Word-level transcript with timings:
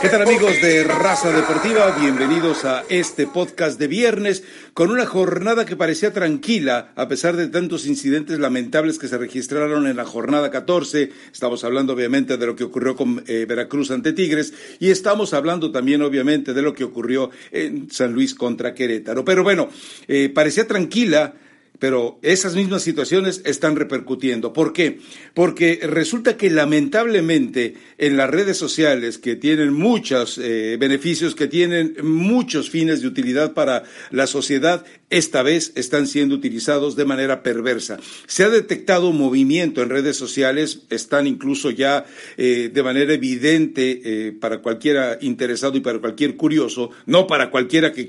¿Qué 0.00 0.08
tal 0.08 0.22
amigos 0.22 0.62
de 0.62 0.84
Raza 0.84 1.32
Deportiva? 1.32 1.90
Bienvenidos 1.98 2.64
a 2.64 2.84
este 2.88 3.26
podcast 3.26 3.80
de 3.80 3.88
viernes 3.88 4.44
con 4.72 4.92
una 4.92 5.06
jornada 5.06 5.66
que 5.66 5.74
parecía 5.74 6.12
tranquila 6.12 6.92
a 6.94 7.08
pesar 7.08 7.34
de 7.34 7.48
tantos 7.48 7.84
incidentes 7.84 8.38
lamentables 8.38 8.96
que 8.96 9.08
se 9.08 9.18
registraron 9.18 9.88
en 9.88 9.96
la 9.96 10.04
jornada 10.04 10.52
14. 10.52 11.10
Estamos 11.32 11.64
hablando 11.64 11.94
obviamente 11.94 12.36
de 12.36 12.46
lo 12.46 12.54
que 12.54 12.62
ocurrió 12.62 12.94
con 12.94 13.24
eh, 13.26 13.44
Veracruz 13.48 13.90
ante 13.90 14.12
Tigres 14.12 14.54
y 14.78 14.90
estamos 14.90 15.34
hablando 15.34 15.72
también 15.72 16.02
obviamente 16.02 16.54
de 16.54 16.62
lo 16.62 16.74
que 16.74 16.84
ocurrió 16.84 17.32
en 17.50 17.90
San 17.90 18.12
Luis 18.12 18.36
contra 18.36 18.74
Querétaro. 18.74 19.24
Pero 19.24 19.42
bueno, 19.42 19.68
eh, 20.06 20.30
parecía 20.32 20.68
tranquila 20.68 21.34
pero 21.78 22.18
esas 22.22 22.54
mismas 22.54 22.82
situaciones 22.82 23.42
están 23.44 23.76
repercutiendo. 23.76 24.52
¿Por 24.52 24.72
qué? 24.72 24.98
Porque 25.34 25.80
resulta 25.82 26.36
que 26.36 26.50
lamentablemente 26.50 27.74
en 27.98 28.16
las 28.16 28.30
redes 28.30 28.56
sociales 28.56 29.18
que 29.18 29.36
tienen 29.36 29.72
muchos 29.72 30.38
eh, 30.38 30.76
beneficios, 30.78 31.34
que 31.34 31.46
tienen 31.46 31.96
muchos 32.02 32.70
fines 32.70 33.00
de 33.00 33.08
utilidad 33.08 33.52
para 33.52 33.84
la 34.10 34.26
sociedad, 34.26 34.84
esta 35.10 35.42
vez 35.42 35.72
están 35.74 36.06
siendo 36.06 36.34
utilizados 36.34 36.96
de 36.96 37.04
manera 37.04 37.42
perversa. 37.42 37.98
Se 38.26 38.44
ha 38.44 38.50
detectado 38.50 39.12
movimiento 39.12 39.82
en 39.82 39.88
redes 39.88 40.16
sociales, 40.16 40.80
están 40.90 41.26
incluso 41.26 41.70
ya 41.70 42.04
eh, 42.36 42.70
de 42.72 42.82
manera 42.82 43.14
evidente 43.14 44.00
eh, 44.04 44.32
para 44.32 44.58
cualquiera 44.58 45.18
interesado 45.20 45.76
y 45.76 45.80
para 45.80 45.98
cualquier 45.98 46.36
curioso, 46.36 46.90
no 47.06 47.26
para 47.26 47.50
cualquiera 47.50 47.92
que 47.92 48.06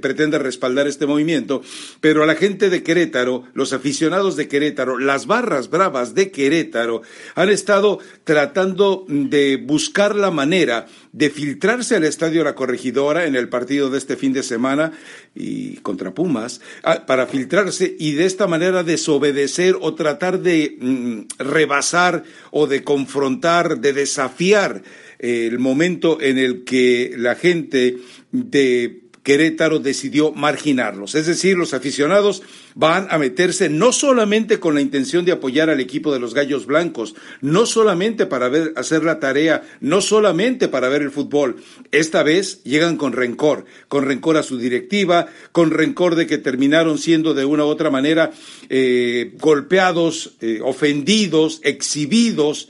pretenda 0.00 0.38
respaldar 0.38 0.86
este 0.86 1.06
movimiento, 1.06 1.62
pero 2.00 2.22
a 2.22 2.26
la 2.26 2.34
gente 2.34 2.70
de 2.70 2.82
Querétaro, 2.82 3.44
los 3.54 3.72
aficionados 3.72 4.36
de 4.36 4.48
Querétaro, 4.48 4.98
las 4.98 5.26
barras 5.26 5.70
bravas 5.70 6.14
de 6.14 6.30
Querétaro, 6.30 7.02
han 7.34 7.48
estado 7.48 7.98
tratando 8.24 9.06
de 9.08 9.56
buscar 9.56 10.14
la 10.14 10.30
manera 10.30 10.86
de 11.12 11.30
filtrarse 11.30 11.96
al 11.96 12.04
estadio 12.04 12.42
La 12.42 12.54
Corregidora 12.54 13.26
en 13.26 13.36
el 13.36 13.48
partido 13.48 13.90
de 13.90 13.98
este 13.98 14.16
fin 14.16 14.32
de 14.32 14.42
semana 14.42 14.92
y 15.34 15.76
contra 15.76 16.14
Pumas, 16.14 16.60
ah, 16.82 17.04
para 17.06 17.26
filtrarse 17.26 17.94
y 17.98 18.12
de 18.12 18.24
esta 18.24 18.46
manera 18.46 18.82
desobedecer 18.82 19.76
o 19.80 19.94
tratar 19.94 20.40
de 20.40 20.76
mm, 20.80 21.20
rebasar 21.38 22.24
o 22.50 22.66
de 22.66 22.82
confrontar, 22.82 23.78
de 23.78 23.92
desafiar 23.92 24.82
el 25.18 25.58
momento 25.58 26.20
en 26.20 26.38
el 26.38 26.64
que 26.64 27.14
la 27.16 27.36
gente 27.36 27.98
de 28.32 29.01
Querétaro 29.22 29.78
decidió 29.78 30.32
marginarlos. 30.32 31.14
Es 31.14 31.26
decir, 31.26 31.56
los 31.56 31.74
aficionados 31.74 32.42
van 32.74 33.06
a 33.10 33.18
meterse 33.18 33.68
no 33.68 33.92
solamente 33.92 34.58
con 34.58 34.74
la 34.74 34.80
intención 34.80 35.24
de 35.24 35.32
apoyar 35.32 35.70
al 35.70 35.80
equipo 35.80 36.12
de 36.12 36.18
los 36.18 36.34
Gallos 36.34 36.66
Blancos, 36.66 37.14
no 37.40 37.66
solamente 37.66 38.26
para 38.26 38.48
ver, 38.48 38.72
hacer 38.76 39.04
la 39.04 39.20
tarea, 39.20 39.62
no 39.80 40.00
solamente 40.00 40.68
para 40.68 40.88
ver 40.88 41.02
el 41.02 41.10
fútbol. 41.10 41.56
Esta 41.92 42.22
vez 42.22 42.64
llegan 42.64 42.96
con 42.96 43.12
rencor, 43.12 43.64
con 43.88 44.04
rencor 44.04 44.36
a 44.36 44.42
su 44.42 44.58
directiva, 44.58 45.26
con 45.52 45.70
rencor 45.70 46.16
de 46.16 46.26
que 46.26 46.38
terminaron 46.38 46.98
siendo 46.98 47.34
de 47.34 47.44
una 47.44 47.64
u 47.64 47.68
otra 47.68 47.90
manera 47.90 48.32
eh, 48.68 49.32
golpeados, 49.38 50.32
eh, 50.40 50.60
ofendidos, 50.62 51.60
exhibidos 51.62 52.68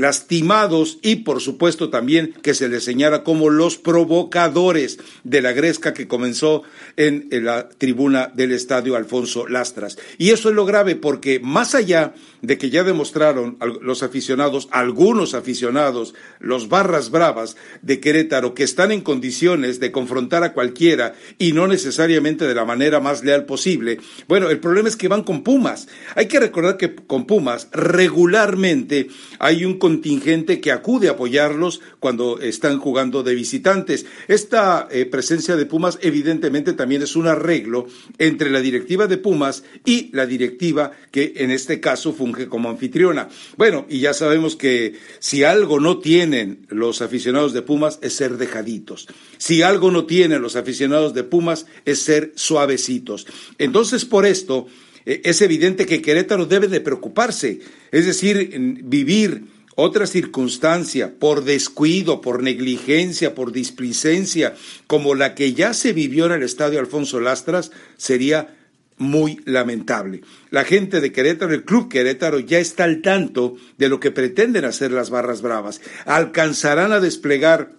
lastimados 0.00 0.98
y 1.02 1.16
por 1.16 1.40
supuesto 1.40 1.90
también 1.90 2.32
que 2.42 2.54
se 2.54 2.68
les 2.68 2.84
señala 2.84 3.22
como 3.22 3.50
los 3.50 3.76
provocadores 3.76 4.98
de 5.24 5.42
la 5.42 5.52
gresca 5.52 5.92
que 5.92 6.08
comenzó 6.08 6.62
en, 6.96 7.28
la 7.30 7.68
tribuna 7.68 8.32
del 8.34 8.52
estadio 8.52 8.96
Alfonso 8.96 9.46
Lastras. 9.46 9.98
Y 10.18 10.30
eso 10.30 10.48
es 10.48 10.54
lo 10.54 10.64
grave 10.64 10.96
porque 10.96 11.38
más 11.40 11.74
allá 11.74 12.14
de 12.42 12.58
que 12.58 12.70
ya 12.70 12.84
demostraron 12.84 13.58
los 13.82 14.02
aficionados, 14.02 14.68
algunos 14.70 15.34
aficionados, 15.34 16.14
los 16.38 16.68
barras 16.68 17.10
bravas 17.10 17.56
de 17.82 18.00
Querétaro, 18.00 18.54
que 18.54 18.64
están 18.64 18.92
en 18.92 19.00
condiciones 19.00 19.80
de 19.80 19.92
confrontar 19.92 20.44
a 20.44 20.52
cualquiera 20.52 21.14
y 21.38 21.52
no 21.52 21.66
necesariamente 21.66 22.46
de 22.46 22.54
la 22.54 22.64
manera 22.64 23.00
más 23.00 23.24
leal 23.24 23.44
posible, 23.44 23.98
bueno, 24.28 24.50
el 24.50 24.60
problema 24.60 24.88
es 24.88 24.96
que 24.96 25.08
van 25.08 25.22
con 25.22 25.42
Pumas. 25.42 25.88
Hay 26.14 26.26
que 26.26 26.40
recordar 26.40 26.76
que 26.76 26.94
con 26.94 27.26
Pumas 27.26 27.68
regularmente 27.72 29.08
hay 29.38 29.64
un 29.64 29.78
contingente 29.78 30.60
que 30.60 30.72
acude 30.72 31.08
a 31.08 31.12
apoyarlos 31.12 31.80
cuando 31.98 32.40
están 32.40 32.78
jugando 32.78 33.22
de 33.22 33.34
visitantes. 33.34 34.06
Esta 34.28 34.88
eh, 34.90 35.06
presencia 35.06 35.56
de 35.56 35.66
Pumas 35.66 35.98
evidentemente 36.02 36.72
también 36.72 37.02
es 37.02 37.16
un 37.16 37.26
arreglo 37.26 37.86
entre 38.18 38.50
la 38.50 38.60
directiva 38.60 39.06
de 39.06 39.18
Pumas 39.18 39.64
y 39.84 40.10
la 40.12 40.26
directiva 40.26 40.92
que 41.10 41.34
en 41.36 41.50
este 41.50 41.80
caso 41.80 42.12
como 42.32 42.70
anfitriona. 42.70 43.28
Bueno, 43.56 43.86
y 43.88 44.00
ya 44.00 44.14
sabemos 44.14 44.56
que 44.56 44.94
si 45.18 45.44
algo 45.44 45.80
no 45.80 45.98
tienen 45.98 46.66
los 46.68 47.02
aficionados 47.02 47.52
de 47.52 47.62
Pumas 47.62 47.98
es 48.02 48.14
ser 48.14 48.36
dejaditos. 48.36 49.08
Si 49.38 49.62
algo 49.62 49.90
no 49.90 50.06
tienen 50.06 50.42
los 50.42 50.56
aficionados 50.56 51.14
de 51.14 51.24
Pumas 51.24 51.66
es 51.84 52.00
ser 52.00 52.32
suavecitos. 52.34 53.26
Entonces, 53.58 54.04
por 54.04 54.26
esto, 54.26 54.66
eh, 55.06 55.22
es 55.24 55.42
evidente 55.42 55.86
que 55.86 56.02
Querétaro 56.02 56.46
debe 56.46 56.68
de 56.68 56.80
preocuparse, 56.80 57.60
es 57.90 58.06
decir, 58.06 58.56
vivir 58.84 59.44
otra 59.76 60.06
circunstancia, 60.06 61.14
por 61.18 61.44
descuido, 61.44 62.20
por 62.20 62.42
negligencia, 62.42 63.34
por 63.34 63.52
displicencia, 63.52 64.54
como 64.86 65.14
la 65.14 65.34
que 65.34 65.54
ya 65.54 65.72
se 65.72 65.92
vivió 65.92 66.26
en 66.26 66.32
el 66.32 66.42
estadio 66.42 66.80
Alfonso 66.80 67.18
Lastras, 67.20 67.70
sería 67.96 68.56
muy 69.00 69.40
lamentable. 69.46 70.20
La 70.50 70.64
gente 70.64 71.00
de 71.00 71.10
Querétaro, 71.10 71.52
el 71.52 71.64
Club 71.64 71.88
Querétaro, 71.88 72.38
ya 72.38 72.58
está 72.58 72.84
al 72.84 73.00
tanto 73.00 73.56
de 73.78 73.88
lo 73.88 73.98
que 73.98 74.10
pretenden 74.10 74.66
hacer 74.66 74.92
las 74.92 75.10
barras 75.10 75.42
bravas. 75.42 75.80
Alcanzarán 76.04 76.92
a 76.92 77.00
desplegar 77.00 77.72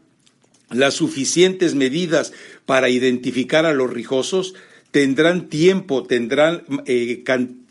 las 0.72 0.96
suficientes 0.96 1.76
medidas 1.76 2.34
para 2.66 2.90
identificar 2.90 3.66
a 3.66 3.74
los 3.74 3.92
rijosos, 3.92 4.56
tendrán 4.90 5.48
tiempo, 5.48 6.04
tendrán 6.04 6.64
eh, 6.86 7.24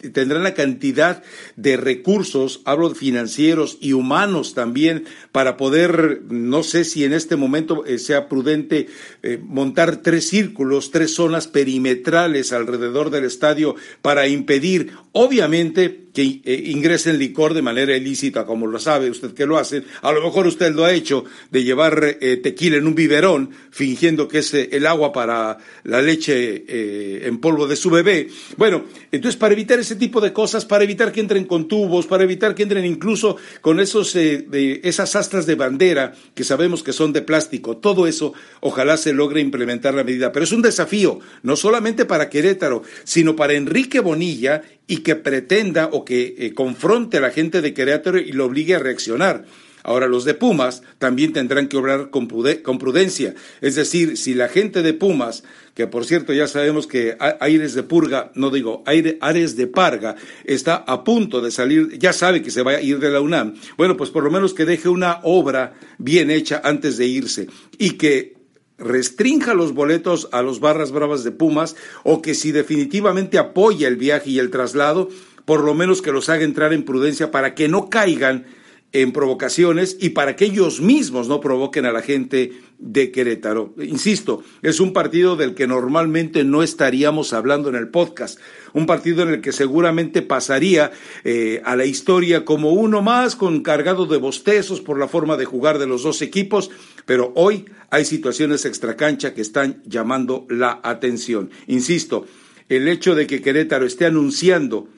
tendrán 0.09 0.43
la 0.43 0.55
cantidad 0.55 1.22
de 1.56 1.77
recursos, 1.77 2.62
hablo 2.65 2.94
financieros 2.94 3.78
y 3.81 3.93
humanos 3.93 4.55
también, 4.55 5.05
para 5.33 5.56
poder, 5.56 6.22
no 6.28 6.62
sé 6.62 6.84
si 6.84 7.05
en 7.05 7.12
este 7.12 7.37
momento 7.37 7.84
eh, 7.84 7.99
sea 7.99 8.28
prudente 8.28 8.88
eh, 9.22 9.38
montar 9.43 9.99
tres 9.99 10.28
círculos, 10.28 10.91
tres 10.91 11.15
zonas 11.15 11.49
perimetrales 11.49 12.53
alrededor 12.53 13.11
del 13.11 13.25
estadio 13.25 13.77
para 14.03 14.27
impedir, 14.27 14.93
obviamente, 15.12 16.09
que 16.15 16.41
eh, 16.44 16.62
ingresen 16.67 17.19
licor 17.19 17.55
de 17.55 17.62
manera 17.62 17.97
ilícita, 17.97 18.44
como 18.44 18.67
lo 18.67 18.81
sabe 18.81 19.11
usted 19.11 19.32
que 19.32 19.47
lo 19.47 19.59
hacen. 19.59 19.84
A 20.03 20.11
lo 20.12 20.22
mejor 20.22 20.47
usted 20.47 20.75
lo 20.75 20.84
ha 20.84 20.93
hecho 20.93 21.25
de 21.50 21.62
llevar 21.62 22.17
tequila 22.43 22.78
en 22.78 22.87
un 22.88 22.97
biberón, 22.97 23.50
fingiendo 23.71 24.27
que 24.27 24.38
es 24.38 24.53
el 24.55 24.87
agua 24.87 25.12
para 25.12 25.59
la 25.84 26.03
leche 26.03 27.27
en 27.27 27.38
polvo 27.38 27.69
de 27.69 27.77
su 27.77 27.91
bebé. 27.91 28.28
Bueno, 28.56 28.84
entonces 29.12 29.38
para 29.38 29.55
evitar 29.55 29.78
ese 29.78 29.89
tipo 29.96 30.20
de 30.20 30.32
cosas 30.32 30.64
para 30.64 30.84
evitar 30.84 31.12
que 31.12 31.20
entren 31.20 31.44
con 31.44 31.68
tubos, 31.68 32.06
para 32.06 32.24
evitar 32.24 32.54
que 32.54 32.62
entren 32.62 32.84
incluso 32.84 33.36
con 33.60 33.80
esos, 33.80 34.14
eh, 34.16 34.44
de, 34.48 34.80
esas 34.84 35.16
astras 35.16 35.46
de 35.46 35.54
bandera 35.54 36.14
que 36.34 36.44
sabemos 36.44 36.82
que 36.82 36.92
son 36.92 37.12
de 37.12 37.22
plástico. 37.22 37.76
Todo 37.76 38.06
eso 38.06 38.32
ojalá 38.60 38.96
se 38.96 39.12
logre 39.12 39.40
implementar 39.40 39.94
la 39.94 40.04
medida. 40.04 40.32
Pero 40.32 40.44
es 40.44 40.52
un 40.52 40.62
desafío, 40.62 41.20
no 41.42 41.56
solamente 41.56 42.04
para 42.04 42.28
Querétaro, 42.28 42.82
sino 43.04 43.36
para 43.36 43.54
Enrique 43.54 44.00
Bonilla 44.00 44.62
y 44.86 44.98
que 44.98 45.16
pretenda 45.16 45.88
o 45.92 46.04
que 46.04 46.34
eh, 46.38 46.54
confronte 46.54 47.18
a 47.18 47.20
la 47.20 47.30
gente 47.30 47.60
de 47.60 47.74
Querétaro 47.74 48.18
y 48.18 48.32
lo 48.32 48.46
obligue 48.46 48.74
a 48.74 48.78
reaccionar. 48.80 49.44
Ahora, 49.82 50.08
los 50.08 50.24
de 50.24 50.34
Pumas 50.34 50.82
también 50.98 51.32
tendrán 51.32 51.68
que 51.68 51.76
obrar 51.76 52.10
con, 52.10 52.28
prudencia. 52.28 53.34
Es 53.60 53.74
decir, 53.74 54.16
si 54.16 54.34
la 54.34 54.48
gente 54.48 54.82
de 54.82 54.94
Pumas, 54.94 55.44
que 55.74 55.86
por 55.86 56.04
cierto 56.04 56.32
ya 56.32 56.46
sabemos 56.46 56.87
que 56.87 57.16
Aires 57.40 57.75
de 57.75 57.82
Purga, 57.82 58.32
no 58.34 58.50
digo, 58.50 58.82
Aires 58.87 59.56
de 59.56 59.66
Parga, 59.66 60.16
está 60.44 60.76
a 60.76 61.05
punto 61.05 61.40
de 61.40 61.50
salir, 61.50 61.99
ya 61.99 62.12
sabe 62.12 62.43
que 62.43 62.50
se 62.50 62.62
va 62.62 62.72
a 62.72 62.82
ir 62.82 62.99
de 62.99 63.10
la 63.10 63.20
UNAM, 63.20 63.55
bueno, 63.76 63.96
pues 63.96 64.10
por 64.10 64.25
lo 64.25 64.31
menos 64.31 64.55
que 64.55 64.64
deje 64.64 64.88
una 64.88 65.20
obra 65.22 65.75
bien 65.99 66.31
hecha 66.31 66.60
antes 66.64 66.96
de 66.96 67.06
irse 67.06 67.49
y 67.78 67.93
que 67.93 68.40
restrinja 68.78 69.55
los 69.55 69.72
boletos 69.72 70.28
a 70.32 70.43
los 70.43 70.58
barras 70.58 70.90
bravas 70.90 71.22
de 71.22 71.31
Pumas 71.31 71.76
o 72.02 72.22
que 72.22 72.34
si 72.34 72.50
definitivamente 72.50 73.38
apoya 73.38 73.87
el 73.87 73.96
viaje 73.96 74.31
y 74.31 74.38
el 74.38 74.50
traslado, 74.50 75.08
por 75.44 75.62
lo 75.62 75.75
menos 75.75 76.02
que 76.02 76.12
los 76.12 76.28
haga 76.28 76.44
entrar 76.44 76.72
en 76.72 76.84
prudencia 76.84 77.31
para 77.31 77.55
que 77.55 77.69
no 77.69 77.90
caigan 77.90 78.46
en 78.92 79.12
provocaciones 79.12 79.96
y 80.00 80.10
para 80.10 80.34
que 80.34 80.46
ellos 80.46 80.81
mismos 80.81 81.28
no 81.28 81.40
provoquen 81.40 81.87
a 81.87 81.92
la 81.92 82.02
gente 82.02 82.52
de 82.78 83.12
Querétaro. 83.12 83.75
Insisto, 83.81 84.42
es 84.62 84.81
un 84.81 84.92
partido 84.92 85.37
del 85.37 85.54
que 85.54 85.69
normalmente 85.69 86.44
no 86.44 86.62
estaríamos 86.62 87.32
hablando 87.32 87.69
en 87.69 87.76
el 87.76 87.88
podcast, 87.88 88.40
un 88.72 88.87
partido 88.87 89.22
en 89.22 89.28
el 89.28 89.40
que 89.42 89.52
seguramente 89.52 90.22
pasaría 90.22 90.90
eh, 91.22 91.62
a 91.64 91.76
la 91.76 91.84
historia 91.84 92.44
como 92.44 92.72
uno 92.72 93.00
más, 93.02 93.37
con 93.37 93.62
cargado 93.62 94.06
de 94.06 94.16
bostezos 94.16 94.81
por 94.81 94.98
la 94.98 95.08
forma 95.08 95.36
de 95.36 95.44
jugar 95.44 95.78
de 95.78 95.86
los 95.86 96.02
dos 96.02 96.20
equipos, 96.22 96.70
pero 97.06 97.32
hoy 97.36 97.66
hay 97.90 98.04
situaciones 98.04 98.64
extracancha 98.64 99.34
que 99.34 99.43
están 99.43 99.82
llamando 99.84 100.46
la 100.48 100.81
atención. 100.82 101.50
Insisto, 101.66 102.26
el 102.69 102.88
hecho 102.88 103.14
de 103.14 103.26
que 103.26 103.43
Querétaro 103.43 103.86
esté 103.86 104.06
anunciando 104.06 104.88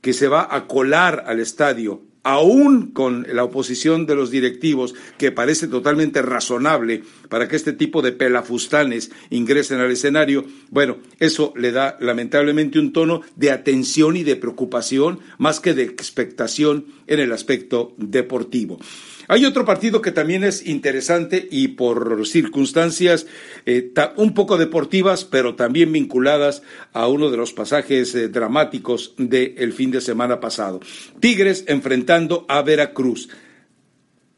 que 0.00 0.12
se 0.12 0.28
va 0.28 0.54
a 0.54 0.66
colar 0.66 1.24
al 1.26 1.40
estadio 1.40 2.02
aún 2.26 2.88
con 2.88 3.24
la 3.32 3.44
oposición 3.44 4.04
de 4.04 4.16
los 4.16 4.32
directivos, 4.32 4.96
que 5.16 5.30
parece 5.30 5.68
totalmente 5.68 6.22
razonable 6.22 7.04
para 7.28 7.46
que 7.46 7.54
este 7.54 7.72
tipo 7.72 8.02
de 8.02 8.10
pelafustanes 8.10 9.12
ingresen 9.30 9.78
al 9.78 9.92
escenario, 9.92 10.44
bueno, 10.70 10.96
eso 11.20 11.52
le 11.54 11.70
da 11.70 11.96
lamentablemente 12.00 12.80
un 12.80 12.92
tono 12.92 13.22
de 13.36 13.52
atención 13.52 14.16
y 14.16 14.24
de 14.24 14.34
preocupación 14.34 15.20
más 15.38 15.60
que 15.60 15.72
de 15.72 15.84
expectación 15.84 16.86
en 17.06 17.20
el 17.20 17.30
aspecto 17.30 17.94
deportivo. 17.96 18.80
Hay 19.28 19.44
otro 19.44 19.64
partido 19.64 20.00
que 20.02 20.12
también 20.12 20.44
es 20.44 20.66
interesante 20.66 21.48
y 21.50 21.68
por 21.68 22.26
circunstancias 22.26 23.26
eh, 23.64 23.92
un 24.16 24.34
poco 24.34 24.56
deportivas, 24.56 25.24
pero 25.24 25.54
también 25.54 25.92
vinculadas 25.92 26.62
a 26.92 27.08
uno 27.08 27.30
de 27.30 27.36
los 27.36 27.52
pasajes 27.52 28.14
eh, 28.14 28.28
dramáticos 28.28 29.14
del 29.18 29.72
fin 29.72 29.90
de 29.90 30.00
semana 30.00 30.40
pasado. 30.40 30.80
Tigres 31.20 31.64
enfrentando 31.66 32.46
a 32.48 32.62
Veracruz. 32.62 33.28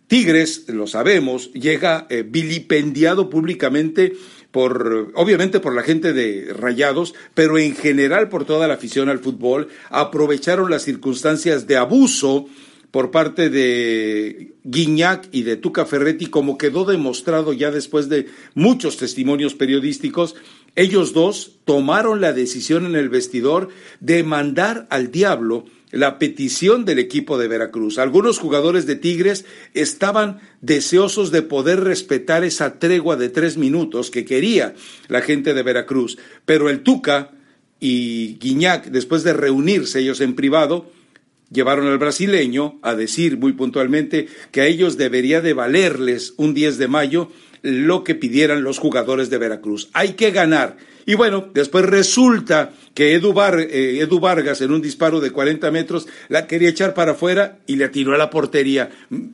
Tigres, 0.07 0.65
lo 0.69 0.87
sabemos, 0.87 1.53
llega 1.53 2.07
eh, 2.09 2.25
vilipendiado 2.27 3.29
públicamente 3.29 4.15
por, 4.51 5.13
obviamente 5.15 5.61
por 5.61 5.75
la 5.75 5.83
gente 5.83 6.15
de 6.15 6.55
Rayados, 6.55 7.15
pero 7.35 7.59
en 7.59 7.77
general 7.77 8.31
por 8.31 8.47
toda 8.47 8.67
la 8.67 8.75
afición 8.75 9.11
al 9.11 9.19
fútbol, 9.19 9.69
aprovecharon 9.91 10.71
las 10.71 10.83
circunstancias 10.83 11.67
de 11.67 11.77
abuso 11.77 12.49
por 12.91 13.11
parte 13.11 13.51
de 13.51 14.55
Guiñac 14.65 15.29
y 15.33 15.43
de 15.43 15.57
Tuca 15.57 15.85
Ferretti, 15.85 16.27
como 16.27 16.57
quedó 16.57 16.85
demostrado 16.85 17.53
ya 17.53 17.71
después 17.71 18.09
de 18.09 18.27
muchos 18.55 18.97
testimonios 18.97 19.55
periodísticos, 19.55 20.35
ellos 20.75 21.13
dos 21.13 21.59
tomaron 21.65 22.21
la 22.21 22.33
decisión 22.33 22.87
en 22.87 22.95
el 22.95 23.09
vestidor 23.09 23.69
de 24.01 24.23
mandar 24.23 24.87
al 24.91 25.11
diablo 25.11 25.67
la 25.91 26.19
petición 26.19 26.85
del 26.85 26.99
equipo 26.99 27.39
de 27.39 27.49
Veracruz. 27.49 27.99
Algunos 27.99 28.39
jugadores 28.39 28.87
de 28.87 28.97
Tigres 28.97 29.45
estaban 29.75 30.41
deseosos 30.61 31.31
de 31.31 31.43
poder 31.43 31.81
respetar 31.81 32.45
esa 32.45 32.79
tregua 32.79 33.17
de 33.17 33.29
tres 33.29 33.57
minutos 33.57 34.11
que 34.11 34.25
quería 34.25 34.75
la 35.09 35.23
gente 35.23 35.55
de 35.55 35.63
Veracruz, 35.63 36.19
pero 36.45 36.69
el 36.69 36.83
Tuca 36.83 37.33
y 37.81 38.39
Guiñac, 38.39 38.87
después 38.87 39.23
de 39.25 39.33
reunirse 39.33 40.01
ellos 40.01 40.21
en 40.21 40.35
privado, 40.35 40.91
llevaron 41.51 41.87
al 41.87 41.99
brasileño 41.99 42.79
a 42.83 42.95
decir 42.95 43.39
muy 43.39 43.53
puntualmente 43.53 44.29
que 44.51 44.61
a 44.61 44.67
ellos 44.67 44.97
debería 44.97 45.41
de 45.41 45.55
valerles 45.55 46.35
un 46.37 46.55
10 46.55 46.79
de 46.79 46.89
mayo 46.89 47.31
lo 47.63 48.05
que 48.05 48.15
pidieran 48.15 48.63
los 48.63 48.79
jugadores 48.79 49.31
de 49.31 49.39
Veracruz. 49.39 49.89
Hay 49.93 50.13
que 50.13 50.31
ganar. 50.31 50.77
Y 51.07 51.15
bueno, 51.15 51.49
después 51.55 51.87
resulta 51.87 52.73
que 52.95 53.15
Edu, 53.15 53.35
eh, 53.41 54.01
Edu, 54.01 54.21
Vargas 54.21 54.61
en 54.61 54.73
un 54.73 54.83
disparo 54.83 55.21
de 55.21 55.31
40 55.31 55.71
metros 55.71 56.07
la 56.29 56.47
quería 56.47 56.69
echar 56.69 56.93
para 56.93 57.13
afuera 57.13 57.59
y 57.67 57.77
le 57.77 57.87
atiró 57.87 58.15
a 58.15 58.19
la 58.19 58.31
portería. 58.31 58.91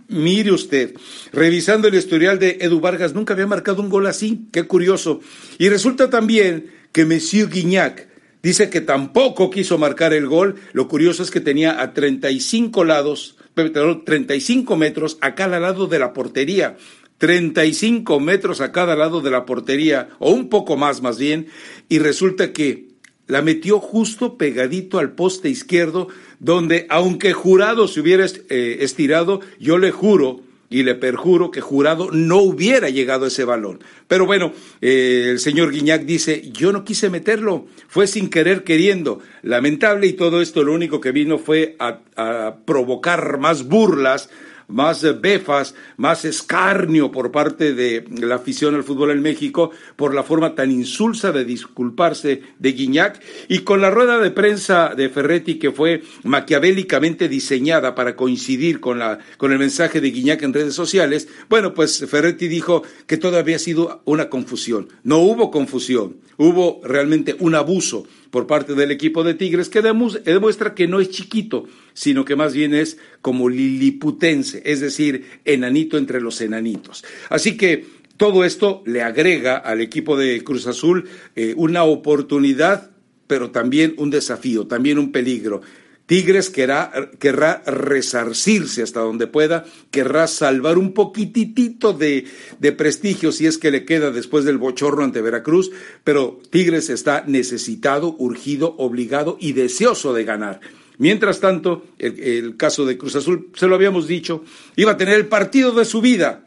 mire 0.09 0.53
usted, 0.53 0.95
revisando 1.33 1.89
el 1.89 1.95
historial 1.97 2.39
de 2.39 2.59
Edu 2.61 2.81
Vargas, 2.81 3.15
nunca 3.15 3.35
había 3.35 3.47
marcado 3.47 3.83
un 3.83 3.91
gol 3.91 4.07
así. 4.07 4.47
Qué 4.53 4.63
curioso. 4.65 5.21
Y 5.59 5.69
resulta 5.69 6.09
también 6.11 6.71
que 6.93 7.05
Monsieur 7.05 7.51
Guignac, 7.51 8.07
Dice 8.45 8.69
que 8.69 8.83
tampoco 8.83 9.49
quiso 9.49 9.79
marcar 9.79 10.13
el 10.13 10.27
gol. 10.27 10.57
Lo 10.75 10.87
curioso 10.87 11.23
es 11.23 11.31
que 11.31 11.41
tenía 11.41 11.81
a 11.81 11.95
35 11.95 12.85
lados, 12.85 13.39
35 13.55 14.77
metros 14.77 15.17
a 15.23 15.35
cada 15.35 15.59
lado 15.59 15.87
de 15.87 15.99
la 15.99 16.13
portería. 16.13 16.77
35 17.17 18.21
metros 18.21 18.61
a 18.61 18.71
cada 18.71 18.97
lado 18.97 19.23
de 19.23 19.31
la 19.31 19.47
portería, 19.47 20.11
o 20.19 20.31
un 20.31 20.51
poco 20.51 20.77
más 20.77 21.01
más 21.01 21.17
bien, 21.17 21.47
y 21.89 22.01
resulta 22.01 22.53
que 22.53 22.89
la 23.29 23.41
metió 23.41 23.81
justo 23.81 24.37
pegadito 24.37 24.99
al 24.99 25.13
poste 25.13 25.49
izquierdo, 25.49 26.09
donde 26.39 26.87
aunque 26.91 27.33
jurado 27.33 27.89
se 27.89 28.01
hubiera 28.01 28.27
eh, 28.27 28.77
estirado, 28.81 29.41
yo 29.59 29.79
le 29.79 29.91
juro 29.91 30.43
y 30.75 30.83
le 30.83 30.97
perjuro 30.97 31.53
que 31.53 31.61
jurado 31.61 32.11
no 32.11 32.39
hubiera 32.39 32.91
llegado 32.91 33.27
ese 33.27 33.45
balón. 33.45 33.79
Pero 34.09 34.27
bueno, 34.27 34.53
eh, 34.81 35.29
el 35.31 35.39
señor 35.39 35.71
Guiñac 35.71 36.03
dice, 36.03 36.51
yo 36.51 36.73
no 36.73 36.83
quise 36.83 37.11
meterlo, 37.11 37.67
fue 37.87 38.09
sin 38.09 38.29
querer 38.29 38.65
queriendo. 38.65 39.21
Lamentable 39.43 40.09
y 40.09 40.15
todo 40.15 40.43
esto 40.43 40.65
lo 40.65 40.73
único 40.73 41.01
que 41.01 41.13
vino 41.13 41.39
fue 41.39 41.77
a 41.79 42.57
provocar 42.65 43.39
más 43.39 43.69
burlas 43.69 44.31
más 44.69 45.21
befas, 45.21 45.75
más 45.97 46.25
escarnio 46.25 47.11
por 47.11 47.31
parte 47.31 47.75
de 47.75 48.05
la 48.21 48.37
afición 48.37 48.75
al 48.75 48.85
fútbol 48.85 49.11
en 49.11 49.23
México 49.23 49.71
por 49.97 50.15
la 50.15 50.23
forma 50.23 50.55
tan 50.55 50.71
insulsa 50.71 51.33
de 51.33 51.45
disculparse 51.45 52.43
de 52.59 52.73
Guiñac 52.73 53.21
y 53.49 53.61
con 53.61 53.81
la 53.81 53.91
rueda 53.91 54.19
de 54.19 54.31
prensa 54.31 54.95
de 54.97 55.09
Ferretti 55.09 55.59
que 55.59 55.73
fue 55.73 56.03
maquiavélicamente 56.23 57.29
diseñada 57.29 57.95
para 57.95 58.17
coincidir 58.17 58.81
con, 58.81 58.99
la, 58.99 59.19
con 59.37 59.53
el 59.53 59.59
mensaje 59.59 60.01
de 60.01 60.11
Guiñac 60.11 60.43
en 60.43 60.55
redes 60.55 60.75
sociales, 60.75 61.29
bueno, 61.49 61.75
pues 61.75 62.05
Ferretti 62.09 62.49
dijo 62.49 62.83
que 63.07 63.17
todo 63.17 63.39
había 63.39 63.59
sido 63.59 64.03
una 64.05 64.29
confusión. 64.29 64.89
No 65.03 65.19
hubo 65.19 65.51
confusión, 65.51 66.17
hubo 66.37 66.81
realmente 66.85 67.37
un 67.39 67.55
abuso 67.55 68.07
por 68.31 68.47
parte 68.47 68.75
del 68.75 68.91
equipo 68.91 69.23
de 69.23 69.35
Tigres 69.35 69.69
que 69.69 69.81
demuestra 69.81 70.75
que 70.75 70.89
no 70.89 71.01
es 71.01 71.11
chiquito, 71.11 71.67
sino 71.95 72.25
que 72.25 72.37
más 72.37 72.53
bien 72.53 72.75
es 72.75 72.99
como 73.23 73.49
liliputense, 73.49 74.63
es 74.65 74.81
decir, 74.81 75.25
enanito 75.45 75.97
entre 75.97 76.21
los 76.21 76.41
enanitos. 76.41 77.05
Así 77.31 77.57
que 77.57 77.87
todo 78.17 78.45
esto 78.45 78.83
le 78.85 79.03
agrega 79.03 79.57
al 79.57 79.81
equipo 79.81 80.17
de 80.17 80.45
Cruz 80.45 80.67
Azul 80.67 81.09
eh, 81.35 81.55
una 81.57 81.85
oportunidad, 81.85 82.91
pero 83.27 83.51
también 83.51 83.95
un 83.97 84.11
desafío, 84.11 84.67
también 84.67 84.99
un 84.99 85.11
peligro. 85.11 85.63
Tigres 86.07 86.51
querrá, 86.51 87.63
resarcirse 87.65 88.83
hasta 88.83 89.01
donde 89.01 89.27
pueda, 89.27 89.65
querrá 89.91 90.27
salvar 90.27 90.77
un 90.77 90.93
poquitito 90.93 91.95
de, 91.95 92.27
de, 92.61 92.73
prestigio 92.73 93.33
si 93.33 93.47
es 93.47 93.57
que 93.57 93.71
le 93.71 93.87
queda 93.87 94.11
después 94.11 94.45
del 94.45 94.59
bochorno 94.59 95.03
ante 95.03 95.23
Veracruz, 95.23 95.71
pero 96.05 96.41
Tigres 96.51 96.91
está 96.91 97.25
necesitado, 97.27 98.15
urgido, 98.19 98.75
obligado 98.77 99.39
y 99.41 99.55
deseoso 99.55 100.13
de 100.13 100.25
ganar. 100.25 100.61
Mientras 100.99 101.41
tanto, 101.41 101.87
el, 101.99 102.57
caso 102.57 102.85
de 102.85 102.97
Cruz 102.97 103.17
Azul, 103.17 103.51
se 103.55 103.67
lo 103.67 103.75
habíamos 103.75 104.07
dicho, 104.07 104.45
iba 104.77 104.93
a 104.93 104.97
tener 104.97 105.15
el 105.15 105.27
partido 105.27 105.73
de 105.73 105.85
su 105.85 106.01
vida 106.01 106.47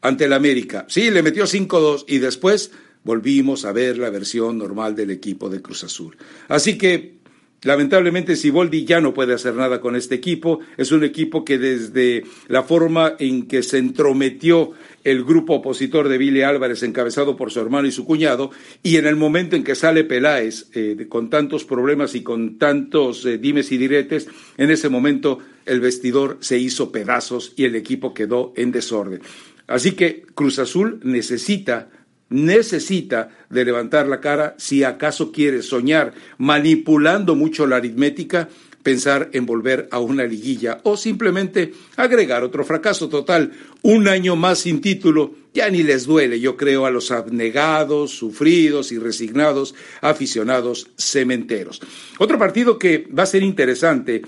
ante 0.00 0.24
el 0.24 0.32
América. 0.32 0.84
Sí, 0.88 1.10
le 1.10 1.22
metió 1.22 1.44
5-2 1.44 2.04
y 2.08 2.18
después 2.18 2.72
volvimos 3.04 3.64
a 3.64 3.72
ver 3.72 3.98
la 3.98 4.10
versión 4.10 4.58
normal 4.58 4.96
del 4.96 5.10
equipo 5.10 5.48
de 5.48 5.62
Cruz 5.62 5.84
Azul. 5.84 6.16
Así 6.48 6.76
que 6.76 7.21
Lamentablemente 7.64 8.34
Siboldi 8.34 8.84
ya 8.84 9.00
no 9.00 9.14
puede 9.14 9.34
hacer 9.34 9.54
nada 9.54 9.80
con 9.80 9.94
este 9.94 10.16
equipo. 10.16 10.60
Es 10.76 10.90
un 10.90 11.04
equipo 11.04 11.44
que 11.44 11.58
desde 11.58 12.24
la 12.48 12.64
forma 12.64 13.14
en 13.20 13.46
que 13.46 13.62
se 13.62 13.78
entrometió 13.78 14.72
el 15.04 15.24
grupo 15.24 15.54
opositor 15.54 16.08
de 16.08 16.18
Billy 16.18 16.42
Álvarez, 16.42 16.82
encabezado 16.82 17.36
por 17.36 17.52
su 17.52 17.60
hermano 17.60 17.86
y 17.86 17.92
su 17.92 18.04
cuñado, 18.04 18.50
y 18.82 18.96
en 18.96 19.06
el 19.06 19.16
momento 19.16 19.54
en 19.54 19.64
que 19.64 19.74
sale 19.74 20.04
Peláez 20.04 20.66
eh, 20.74 21.06
con 21.08 21.30
tantos 21.30 21.64
problemas 21.64 22.14
y 22.14 22.22
con 22.22 22.58
tantos 22.58 23.24
eh, 23.26 23.38
dimes 23.38 23.70
y 23.70 23.78
diretes, 23.78 24.28
en 24.56 24.70
ese 24.70 24.88
momento 24.88 25.38
el 25.64 25.80
vestidor 25.80 26.38
se 26.40 26.58
hizo 26.58 26.90
pedazos 26.90 27.52
y 27.56 27.64
el 27.64 27.76
equipo 27.76 28.12
quedó 28.12 28.52
en 28.56 28.72
desorden. 28.72 29.22
Así 29.68 29.92
que 29.92 30.22
Cruz 30.34 30.58
Azul 30.58 31.00
necesita 31.04 31.88
necesita 32.32 33.30
de 33.50 33.64
levantar 33.64 34.08
la 34.08 34.20
cara 34.20 34.54
si 34.58 34.84
acaso 34.84 35.30
quiere 35.32 35.62
soñar 35.62 36.14
manipulando 36.38 37.34
mucho 37.34 37.66
la 37.66 37.76
aritmética, 37.76 38.48
pensar 38.82 39.30
en 39.32 39.46
volver 39.46 39.88
a 39.90 40.00
una 40.00 40.24
liguilla 40.24 40.80
o 40.82 40.96
simplemente 40.96 41.72
agregar 41.96 42.42
otro 42.42 42.64
fracaso 42.64 43.08
total. 43.08 43.52
Un 43.82 44.08
año 44.08 44.36
más 44.36 44.60
sin 44.60 44.80
título 44.80 45.34
ya 45.54 45.68
ni 45.68 45.82
les 45.82 46.06
duele, 46.06 46.40
yo 46.40 46.56
creo, 46.56 46.86
a 46.86 46.90
los 46.90 47.10
abnegados, 47.10 48.12
sufridos 48.12 48.90
y 48.92 48.98
resignados 48.98 49.74
aficionados 50.00 50.88
cementeros. 50.96 51.80
Otro 52.18 52.38
partido 52.38 52.78
que 52.78 53.06
va 53.16 53.24
a 53.24 53.26
ser 53.26 53.42
interesante, 53.42 54.22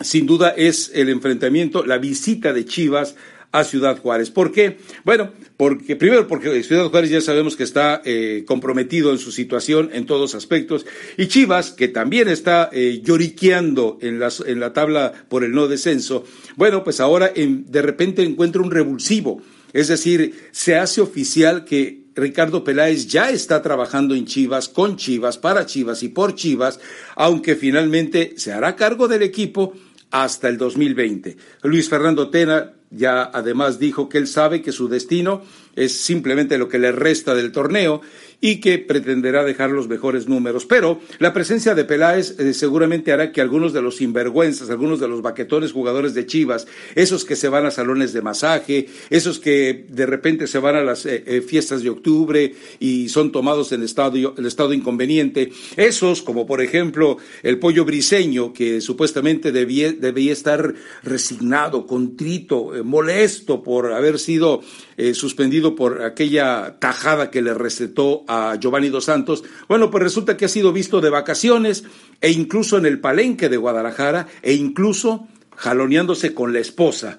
sin 0.00 0.26
duda, 0.26 0.50
es 0.50 0.90
el 0.94 1.08
enfrentamiento, 1.08 1.86
la 1.86 1.98
visita 1.98 2.52
de 2.52 2.66
Chivas 2.66 3.16
a 3.56 3.64
Ciudad 3.64 3.98
Juárez. 3.98 4.30
¿Por 4.30 4.52
qué? 4.52 4.76
Bueno, 5.04 5.32
porque 5.56 5.96
primero 5.96 6.28
porque 6.28 6.62
Ciudad 6.62 6.90
Juárez 6.90 7.10
ya 7.10 7.22
sabemos 7.22 7.56
que 7.56 7.62
está 7.62 8.02
eh, 8.04 8.44
comprometido 8.46 9.10
en 9.12 9.18
su 9.18 9.32
situación 9.32 9.88
en 9.94 10.04
todos 10.04 10.34
aspectos 10.34 10.84
y 11.16 11.28
Chivas 11.28 11.70
que 11.70 11.88
también 11.88 12.28
está 12.28 12.68
eh, 12.70 13.00
lloriqueando 13.02 13.98
en, 14.02 14.20
en 14.46 14.60
la 14.60 14.72
tabla 14.74 15.12
por 15.30 15.42
el 15.42 15.52
no 15.52 15.68
descenso. 15.68 16.24
Bueno, 16.56 16.84
pues 16.84 17.00
ahora 17.00 17.32
de 17.34 17.82
repente 17.82 18.22
encuentra 18.22 18.60
un 18.60 18.70
revulsivo 18.70 19.40
Es 19.72 19.88
decir, 19.88 20.34
se 20.52 20.76
hace 20.76 21.00
oficial 21.00 21.64
que 21.64 22.04
Ricardo 22.14 22.62
Peláez 22.62 23.06
ya 23.06 23.30
está 23.30 23.62
trabajando 23.62 24.14
en 24.14 24.26
Chivas, 24.26 24.68
con 24.68 24.96
Chivas, 24.96 25.38
para 25.38 25.64
Chivas 25.64 26.02
y 26.02 26.10
por 26.10 26.34
Chivas, 26.34 26.78
aunque 27.14 27.56
finalmente 27.56 28.34
se 28.36 28.52
hará 28.52 28.76
cargo 28.76 29.08
del 29.08 29.22
equipo 29.22 29.72
hasta 30.10 30.48
el 30.48 30.56
2020. 30.56 31.36
Luis 31.62 31.88
Fernando 31.88 32.30
Tena 32.30 32.75
ya 32.90 33.30
además 33.32 33.78
dijo 33.78 34.08
que 34.08 34.18
él 34.18 34.26
sabe 34.26 34.62
que 34.62 34.72
su 34.72 34.88
destino 34.88 35.42
es 35.74 35.92
simplemente 35.92 36.58
lo 36.58 36.68
que 36.68 36.78
le 36.78 36.92
resta 36.92 37.34
del 37.34 37.52
torneo 37.52 38.00
y 38.40 38.60
que 38.60 38.78
pretenderá 38.78 39.44
dejar 39.44 39.70
los 39.70 39.88
mejores 39.88 40.28
números. 40.28 40.66
Pero 40.66 41.00
la 41.18 41.32
presencia 41.32 41.74
de 41.74 41.84
Peláez 41.84 42.38
eh, 42.38 42.52
seguramente 42.52 43.12
hará 43.12 43.32
que 43.32 43.40
algunos 43.40 43.72
de 43.72 43.82
los 43.82 43.96
sinvergüenzas, 43.96 44.70
algunos 44.70 45.00
de 45.00 45.08
los 45.08 45.22
baquetones 45.22 45.72
jugadores 45.72 46.14
de 46.14 46.26
Chivas, 46.26 46.66
esos 46.94 47.24
que 47.24 47.36
se 47.36 47.48
van 47.48 47.66
a 47.66 47.70
salones 47.70 48.12
de 48.12 48.22
masaje, 48.22 48.88
esos 49.10 49.38
que 49.38 49.86
de 49.88 50.06
repente 50.06 50.46
se 50.46 50.58
van 50.58 50.76
a 50.76 50.82
las 50.82 51.06
eh, 51.06 51.24
eh, 51.26 51.40
fiestas 51.40 51.82
de 51.82 51.90
octubre 51.90 52.54
y 52.78 53.08
son 53.08 53.32
tomados 53.32 53.72
en 53.72 53.82
estado, 53.82 54.34
el 54.36 54.46
estado 54.46 54.72
inconveniente, 54.74 55.50
esos 55.76 56.22
como 56.22 56.46
por 56.46 56.60
ejemplo 56.60 57.16
el 57.42 57.58
pollo 57.58 57.84
briseño 57.84 58.52
que 58.52 58.80
supuestamente 58.80 59.50
debía, 59.50 59.92
debía 59.92 60.32
estar 60.32 60.74
resignado, 61.02 61.86
contrito, 61.86 62.72
molesto 62.84 63.62
por 63.62 63.92
haber 63.92 64.18
sido 64.18 64.60
suspendido 65.12 65.74
por 65.74 66.02
aquella 66.02 66.78
tajada 66.78 67.30
que 67.30 67.42
le 67.42 67.52
recetó 67.54 68.24
a 68.28 68.56
Giovanni 68.56 68.88
Dos 68.88 69.04
Santos, 69.04 69.44
bueno, 69.68 69.90
pues 69.90 70.02
resulta 70.02 70.36
que 70.36 70.44
ha 70.44 70.48
sido 70.48 70.72
visto 70.72 71.00
de 71.00 71.10
vacaciones 71.10 71.84
e 72.20 72.30
incluso 72.30 72.78
en 72.78 72.86
el 72.86 73.00
palenque 73.00 73.48
de 73.48 73.56
Guadalajara 73.56 74.28
e 74.42 74.54
incluso 74.54 75.28
jaloneándose 75.56 76.34
con 76.34 76.52
la 76.52 76.60
esposa. 76.60 77.18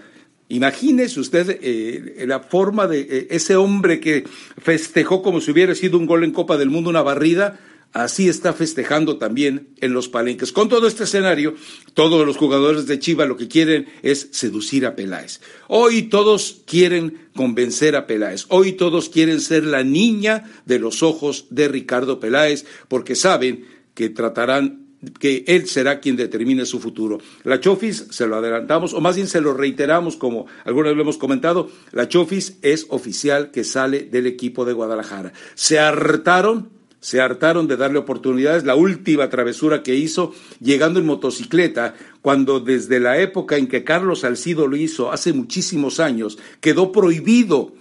Imagínese 0.50 1.20
usted 1.20 1.60
eh, 1.62 2.26
la 2.26 2.40
forma 2.40 2.88
de 2.88 3.02
eh, 3.02 3.28
ese 3.32 3.56
hombre 3.58 4.00
que 4.00 4.24
festejó 4.58 5.22
como 5.22 5.42
si 5.42 5.52
hubiera 5.52 5.76
sido 5.76 5.98
un 5.98 6.06
gol 6.06 6.24
en 6.24 6.32
Copa 6.32 6.58
del 6.58 6.70
Mundo, 6.70 6.90
una 6.90 7.02
barrida, 7.02 7.60
Así 7.94 8.30
está 8.30 8.54
festejando 8.54 9.18
también 9.18 9.70
en 9.78 9.94
los 9.94 10.08
palenques. 10.08 10.52
Con 10.52 10.70
todo 10.70 10.88
este 10.88 11.06
escenario, 11.06 11.56
todos 11.94 12.26
los 12.26 12.38
jugadores 12.38 12.86
de 12.86 13.00
Chivas 13.00 13.28
lo 13.28 13.38
que 13.38 13.48
quieren 13.48 13.88
es 14.04 14.30
seducir 14.32 14.86
a 14.86 14.96
Peláez. 14.96 15.42
Hoy 15.68 16.04
todos 16.04 16.62
quieren 16.66 17.28
convencer 17.36 17.96
a 17.96 18.06
Peláez. 18.06 18.46
Hoy 18.50 18.74
todos 18.74 19.10
quieren 19.10 19.40
ser 19.40 19.64
la 19.64 19.84
niña 19.84 20.44
de 20.66 20.80
los 20.80 21.02
ojos 21.02 21.48
de 21.50 21.68
Ricardo 21.70 22.20
Peláez 22.20 22.66
porque 22.88 23.16
saben 23.16 23.66
que 23.94 24.10
tratarán 24.10 24.88
que 25.20 25.44
él 25.48 25.68
será 25.68 26.00
quien 26.00 26.16
determine 26.16 26.66
su 26.66 26.80
futuro. 26.80 27.20
La 27.44 27.60
Chofis, 27.60 28.08
se 28.10 28.28
lo 28.28 28.36
adelantamos, 28.36 28.94
o 28.94 29.02
más 29.02 29.16
bien 29.16 29.28
se 29.28 29.42
lo 29.42 29.54
reiteramos, 29.54 30.18
como 30.18 30.48
alguna 30.66 30.90
vez 30.90 30.98
lo 30.98 31.04
hemos 31.04 31.18
comentado, 31.18 31.70
la 31.92 32.08
Chofis 32.08 32.58
es 32.62 32.88
oficial 32.90 33.52
que 33.52 33.64
sale 33.64 34.02
del 34.02 34.26
equipo 34.26 34.66
de 34.66 34.74
Guadalajara. 34.74 35.34
Se 35.56 35.80
hartaron 35.80 36.77
se 37.00 37.22
hartaron 37.22 37.68
de 37.68 37.78
darle 37.78 38.00
oportunidades. 38.00 38.64
La 38.64 38.76
última 38.76 39.30
travesura 39.30 39.84
que 39.84 39.96
hizo, 39.96 40.34
llegando 40.60 41.00
en 41.00 41.06
motocicleta, 41.06 41.96
cuando 42.22 42.60
desde 42.60 43.00
la 43.00 43.20
época 43.20 43.58
en 43.58 43.68
que 43.68 43.84
Carlos 43.84 44.22
Salcido 44.22 44.68
lo 44.68 44.76
hizo, 44.76 45.12
hace 45.12 45.34
muchísimos 45.34 46.00
años, 46.00 46.38
quedó 46.60 46.92
prohibido 46.92 47.74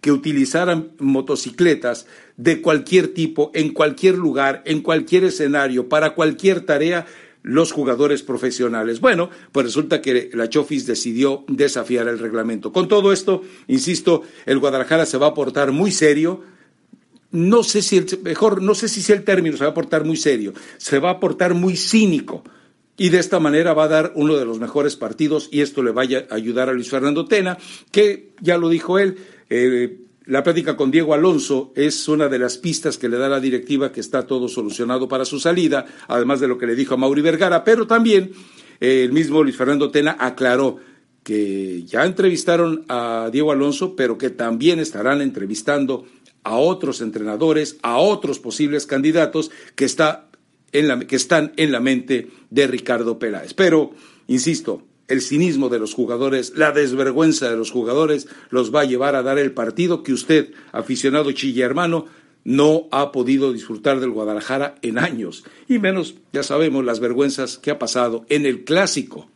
que 0.00 0.12
utilizaran 0.12 0.92
motocicletas 0.98 2.06
de 2.36 2.62
cualquier 2.62 3.08
tipo, 3.08 3.50
en 3.54 3.72
cualquier 3.72 4.16
lugar, 4.16 4.62
en 4.64 4.80
cualquier 4.80 5.24
escenario, 5.24 5.88
para 5.88 6.14
cualquier 6.14 6.62
tarea, 6.62 7.06
los 7.42 7.72
jugadores 7.72 8.22
profesionales. 8.22 9.00
Bueno, 9.00 9.30
pues 9.52 9.66
resulta 9.66 10.02
que 10.02 10.30
la 10.34 10.48
Chofis 10.48 10.86
decidió 10.86 11.44
desafiar 11.48 12.08
el 12.08 12.18
reglamento. 12.18 12.72
Con 12.72 12.88
todo 12.88 13.12
esto, 13.12 13.42
insisto, 13.66 14.22
el 14.46 14.58
Guadalajara 14.58 15.06
se 15.06 15.18
va 15.18 15.28
a 15.28 15.34
portar 15.34 15.72
muy 15.72 15.90
serio, 15.90 16.42
no 17.32 17.62
sé 17.62 17.82
si 17.82 17.96
el, 17.98 18.06
mejor, 18.22 18.62
no 18.62 18.74
sé 18.74 18.88
si 18.88 19.12
el 19.12 19.24
término 19.24 19.56
se 19.56 19.64
va 19.64 19.70
a 19.70 19.74
portar 19.74 20.04
muy 20.04 20.16
serio, 20.16 20.52
se 20.78 20.98
va 20.98 21.10
a 21.10 21.20
portar 21.20 21.54
muy 21.54 21.76
cínico. 21.76 22.42
Y 22.96 23.08
de 23.08 23.18
esta 23.18 23.40
manera 23.40 23.72
va 23.72 23.84
a 23.84 23.88
dar 23.88 24.12
uno 24.14 24.36
de 24.36 24.44
los 24.44 24.58
mejores 24.58 24.94
partidos 24.96 25.48
y 25.50 25.62
esto 25.62 25.82
le 25.82 25.90
vaya 25.90 26.26
a 26.30 26.34
ayudar 26.34 26.68
a 26.68 26.72
Luis 26.72 26.90
Fernando 26.90 27.24
Tena, 27.24 27.56
que 27.90 28.32
ya 28.40 28.58
lo 28.58 28.68
dijo 28.68 28.98
él, 28.98 29.16
eh, 29.48 30.00
la 30.26 30.42
plática 30.42 30.76
con 30.76 30.90
Diego 30.90 31.14
Alonso 31.14 31.72
es 31.74 32.06
una 32.06 32.28
de 32.28 32.38
las 32.38 32.58
pistas 32.58 32.98
que 32.98 33.08
le 33.08 33.16
da 33.16 33.28
la 33.28 33.40
directiva 33.40 33.90
que 33.90 34.00
está 34.00 34.26
todo 34.26 34.48
solucionado 34.48 35.08
para 35.08 35.24
su 35.24 35.40
salida, 35.40 35.86
además 36.08 36.40
de 36.40 36.48
lo 36.48 36.58
que 36.58 36.66
le 36.66 36.76
dijo 36.76 36.94
a 36.94 36.98
Mauri 36.98 37.22
Vergara, 37.22 37.64
pero 37.64 37.86
también 37.86 38.32
eh, 38.80 39.02
el 39.04 39.12
mismo 39.12 39.42
Luis 39.42 39.56
Fernando 39.56 39.90
Tena 39.90 40.16
aclaró 40.20 40.76
que 41.22 41.82
ya 41.84 42.04
entrevistaron 42.04 42.84
a 42.88 43.28
Diego 43.32 43.52
Alonso, 43.52 43.96
pero 43.96 44.16
que 44.18 44.30
también 44.30 44.78
estarán 44.78 45.20
entrevistando 45.20 46.06
a 46.19 46.19
otros 46.44 47.00
entrenadores, 47.00 47.78
a 47.82 47.98
otros 47.98 48.38
posibles 48.38 48.86
candidatos 48.86 49.50
que, 49.74 49.84
está 49.84 50.28
en 50.72 50.88
la, 50.88 51.00
que 51.00 51.16
están 51.16 51.52
en 51.56 51.72
la 51.72 51.80
mente 51.80 52.28
de 52.50 52.66
Ricardo 52.66 53.18
Peláez. 53.18 53.54
Pero, 53.54 53.92
insisto, 54.26 54.82
el 55.08 55.20
cinismo 55.22 55.68
de 55.68 55.78
los 55.78 55.92
jugadores, 55.92 56.52
la 56.56 56.72
desvergüenza 56.72 57.50
de 57.50 57.56
los 57.56 57.70
jugadores 57.70 58.28
los 58.50 58.74
va 58.74 58.82
a 58.82 58.84
llevar 58.84 59.16
a 59.16 59.22
dar 59.22 59.38
el 59.38 59.52
partido 59.52 60.02
que 60.02 60.12
usted, 60.12 60.52
aficionado 60.72 61.32
chilla 61.32 61.66
hermano, 61.66 62.06
no 62.44 62.88
ha 62.90 63.12
podido 63.12 63.52
disfrutar 63.52 64.00
del 64.00 64.10
Guadalajara 64.10 64.76
en 64.82 64.98
años, 64.98 65.44
y 65.68 65.78
menos, 65.78 66.14
ya 66.32 66.42
sabemos, 66.42 66.84
las 66.84 67.00
vergüenzas 67.00 67.58
que 67.58 67.70
ha 67.70 67.78
pasado 67.78 68.24
en 68.28 68.46
el 68.46 68.64
clásico 68.64 69.28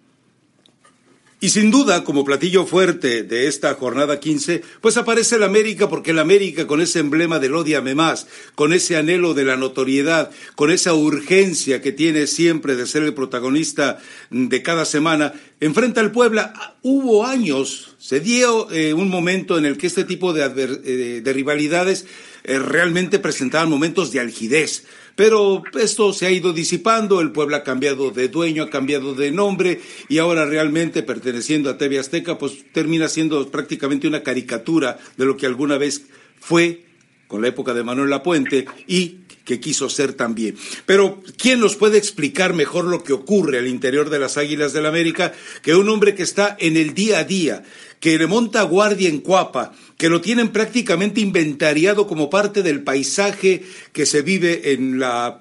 y 1.44 1.50
sin 1.50 1.70
duda, 1.70 2.04
como 2.04 2.24
platillo 2.24 2.64
fuerte 2.64 3.22
de 3.22 3.48
esta 3.48 3.74
jornada 3.74 4.18
15, 4.18 4.62
pues 4.80 4.96
aparece 4.96 5.36
el 5.36 5.42
América, 5.42 5.90
porque 5.90 6.12
el 6.12 6.18
América 6.18 6.66
con 6.66 6.80
ese 6.80 7.00
emblema 7.00 7.38
del 7.38 7.54
odiame 7.54 7.94
más, 7.94 8.26
con 8.54 8.72
ese 8.72 8.96
anhelo 8.96 9.34
de 9.34 9.44
la 9.44 9.58
notoriedad, 9.58 10.30
con 10.54 10.70
esa 10.70 10.94
urgencia 10.94 11.82
que 11.82 11.92
tiene 11.92 12.28
siempre 12.28 12.76
de 12.76 12.86
ser 12.86 13.02
el 13.02 13.12
protagonista 13.12 13.98
de 14.30 14.62
cada 14.62 14.86
semana, 14.86 15.34
enfrenta 15.60 16.00
al 16.00 16.12
Puebla. 16.12 16.78
Hubo 16.80 17.26
años, 17.26 17.94
se 17.98 18.20
dio 18.20 18.70
eh, 18.70 18.94
un 18.94 19.10
momento 19.10 19.58
en 19.58 19.66
el 19.66 19.76
que 19.76 19.88
este 19.88 20.04
tipo 20.04 20.32
de, 20.32 20.44
eh, 20.46 21.22
rivalidades 21.30 22.06
eh, 22.44 22.58
realmente 22.58 23.18
presentaban 23.18 23.68
momentos 23.68 24.12
de 24.12 24.20
algidez 24.20 24.84
pero 25.16 25.62
esto 25.80 26.12
se 26.12 26.26
ha 26.26 26.30
ido 26.30 26.52
disipando, 26.52 27.20
el 27.20 27.32
pueblo 27.32 27.56
ha 27.56 27.62
cambiado 27.62 28.10
de 28.10 28.28
dueño, 28.28 28.64
ha 28.64 28.70
cambiado 28.70 29.14
de 29.14 29.30
nombre 29.30 29.80
y 30.08 30.18
ahora 30.18 30.44
realmente 30.44 31.02
perteneciendo 31.02 31.70
a 31.70 31.78
TV 31.78 31.98
Azteca, 31.98 32.38
pues 32.38 32.64
termina 32.72 33.08
siendo 33.08 33.50
prácticamente 33.50 34.08
una 34.08 34.22
caricatura 34.22 34.98
de 35.16 35.24
lo 35.24 35.36
que 35.36 35.46
alguna 35.46 35.78
vez 35.78 36.06
fue 36.40 36.84
con 37.28 37.42
la 37.42 37.48
época 37.48 37.74
de 37.74 37.84
Manuel 37.84 38.10
Lapuente 38.10 38.66
y 38.86 39.23
que 39.44 39.60
quiso 39.60 39.88
ser 39.90 40.14
también. 40.14 40.56
Pero, 40.86 41.22
¿quién 41.36 41.60
nos 41.60 41.76
puede 41.76 41.98
explicar 41.98 42.54
mejor 42.54 42.84
lo 42.84 43.04
que 43.04 43.12
ocurre 43.12 43.58
al 43.58 43.68
interior 43.68 44.10
de 44.10 44.18
las 44.18 44.36
Águilas 44.36 44.72
del 44.72 44.84
la 44.84 44.88
América 44.88 45.32
que 45.62 45.74
un 45.74 45.88
hombre 45.88 46.14
que 46.14 46.22
está 46.22 46.56
en 46.58 46.76
el 46.76 46.94
día 46.94 47.18
a 47.18 47.24
día, 47.24 47.64
que 48.00 48.18
le 48.18 48.26
monta 48.26 48.62
guardia 48.62 49.08
en 49.08 49.20
Cuapa, 49.20 49.72
que 49.96 50.08
lo 50.08 50.20
tienen 50.20 50.48
prácticamente 50.50 51.20
inventariado 51.20 52.06
como 52.06 52.30
parte 52.30 52.62
del 52.62 52.82
paisaje 52.82 53.62
que 53.92 54.06
se 54.06 54.22
vive 54.22 54.72
en 54.72 54.98
la 54.98 55.40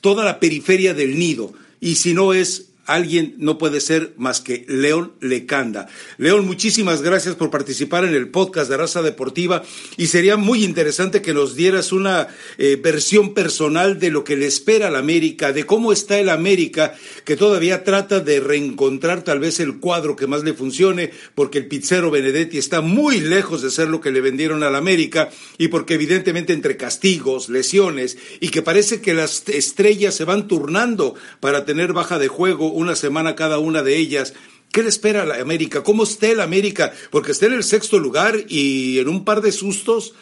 toda 0.00 0.24
la 0.24 0.38
periferia 0.38 0.94
del 0.94 1.18
nido, 1.18 1.52
y 1.80 1.96
si 1.96 2.14
no 2.14 2.32
es 2.32 2.67
alguien 2.88 3.34
no 3.36 3.58
puede 3.58 3.80
ser 3.80 4.14
más 4.16 4.40
que 4.40 4.64
León 4.66 5.12
Lecanda. 5.20 5.88
León, 6.16 6.46
muchísimas 6.46 7.02
gracias 7.02 7.34
por 7.34 7.50
participar 7.50 8.04
en 8.04 8.14
el 8.14 8.30
podcast 8.30 8.70
de 8.70 8.78
Raza 8.78 9.02
Deportiva 9.02 9.62
y 9.98 10.06
sería 10.06 10.38
muy 10.38 10.64
interesante 10.64 11.20
que 11.20 11.34
nos 11.34 11.54
dieras 11.54 11.92
una 11.92 12.28
eh, 12.56 12.80
versión 12.82 13.34
personal 13.34 14.00
de 14.00 14.10
lo 14.10 14.24
que 14.24 14.36
le 14.36 14.46
espera 14.46 14.88
al 14.88 14.96
América, 14.96 15.52
de 15.52 15.64
cómo 15.64 15.92
está 15.92 16.18
el 16.18 16.30
América, 16.30 16.94
que 17.24 17.36
todavía 17.36 17.84
trata 17.84 18.20
de 18.20 18.40
reencontrar 18.40 19.22
tal 19.22 19.38
vez 19.38 19.60
el 19.60 19.80
cuadro 19.80 20.16
que 20.16 20.26
más 20.26 20.42
le 20.42 20.54
funcione, 20.54 21.10
porque 21.34 21.58
el 21.58 21.68
pizzero 21.68 22.10
Benedetti 22.10 22.56
está 22.56 22.80
muy 22.80 23.20
lejos 23.20 23.60
de 23.60 23.70
ser 23.70 23.88
lo 23.88 24.00
que 24.00 24.10
le 24.10 24.22
vendieron 24.22 24.62
al 24.62 24.74
América 24.74 25.28
y 25.58 25.68
porque 25.68 25.94
evidentemente 25.94 26.54
entre 26.54 26.78
castigos, 26.78 27.50
lesiones 27.50 28.16
y 28.40 28.48
que 28.48 28.62
parece 28.62 29.02
que 29.02 29.12
las 29.12 29.46
estrellas 29.48 30.14
se 30.14 30.24
van 30.24 30.48
turnando 30.48 31.14
para 31.40 31.66
tener 31.66 31.92
baja 31.92 32.18
de 32.18 32.28
juego 32.28 32.77
una 32.78 32.96
semana 32.96 33.36
cada 33.36 33.58
una 33.58 33.82
de 33.82 33.96
ellas. 33.96 34.34
¿Qué 34.72 34.82
le 34.82 34.88
espera 34.88 35.22
a 35.22 35.26
la 35.26 35.36
América? 35.36 35.82
¿Cómo 35.82 36.04
está 36.04 36.28
el 36.28 36.40
América? 36.40 36.92
Porque 37.10 37.32
está 37.32 37.46
en 37.46 37.54
el 37.54 37.64
sexto 37.64 37.98
lugar 37.98 38.36
y 38.48 38.98
en 38.98 39.08
un 39.08 39.24
par 39.24 39.40
de 39.40 39.52
sustos 39.52 40.14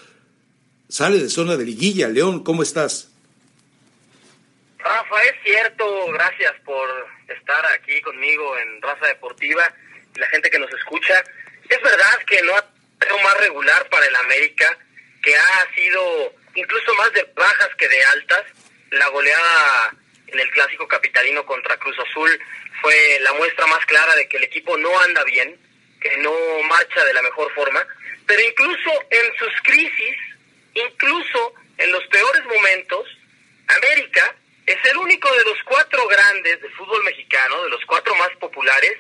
sale 0.89 1.19
de 1.19 1.29
zona 1.29 1.57
de 1.57 1.65
liguilla. 1.65 2.09
León, 2.09 2.45
¿cómo 2.45 2.63
estás? 2.63 3.11
Rafa, 4.79 5.23
es 5.25 5.35
cierto, 5.45 5.85
gracias 6.13 6.55
por 6.65 6.89
estar 7.29 7.67
aquí 7.75 8.01
conmigo 8.03 8.57
en 8.59 8.81
Raza 8.81 9.07
Deportiva 9.07 9.65
y 10.15 10.21
la 10.21 10.29
gente 10.29 10.49
que 10.49 10.61
nos 10.61 10.73
escucha. 10.73 11.25
Es 11.69 11.83
verdad 11.83 12.19
que 12.27 12.41
no 12.43 12.55
ha 12.55 12.65
sido 13.03 13.19
más 13.19 13.37
regular 13.41 13.89
para 13.89 14.07
el 14.07 14.15
América, 14.15 14.79
que 15.23 15.35
ha 15.35 15.75
sido 15.75 16.33
incluso 16.55 16.95
más 16.95 17.13
de 17.15 17.29
bajas 17.35 17.71
que 17.77 17.89
de 17.89 18.05
altas. 18.05 18.45
La 18.91 19.09
goleada 19.09 19.97
en 20.27 20.39
el 20.39 20.51
clásico 20.51 20.89
capitalino 20.89 21.45
contra 21.47 21.77
Cruz 21.79 21.97
Azul 21.99 22.41
fue 22.81 23.19
la 23.21 23.33
muestra 23.35 23.67
más 23.67 23.85
clara 23.87 24.15
de 24.17 24.29
que 24.29 24.37
el 24.37 24.45
equipo 24.45 24.77
no 24.77 24.99
anda 25.01 25.25
bien, 25.25 25.59
que 26.01 26.17
no 26.19 26.33
marcha 26.69 27.05
de 27.05 27.15
la 27.15 27.23
mejor 27.23 27.53
forma, 27.55 27.85
pero 28.27 28.41
incluso 28.43 28.91
en 29.11 29.37
sus 29.39 29.63
crisis, 29.63 30.17
incluso 30.75 31.55
en 31.79 31.93
los 31.93 32.05
peores 32.07 32.45
momentos, 32.45 33.07
América 33.69 34.35
es 34.67 34.79
el 34.91 34.97
único 34.97 35.33
de 35.35 35.45
los 35.45 35.59
cuatro 35.65 36.07
grandes 36.09 36.61
del 36.61 36.73
fútbol 36.73 37.03
mexicano, 37.05 37.63
de 37.65 37.71
los 37.71 37.85
cuatro 37.87 38.15
más 38.17 38.31
populares, 38.41 38.97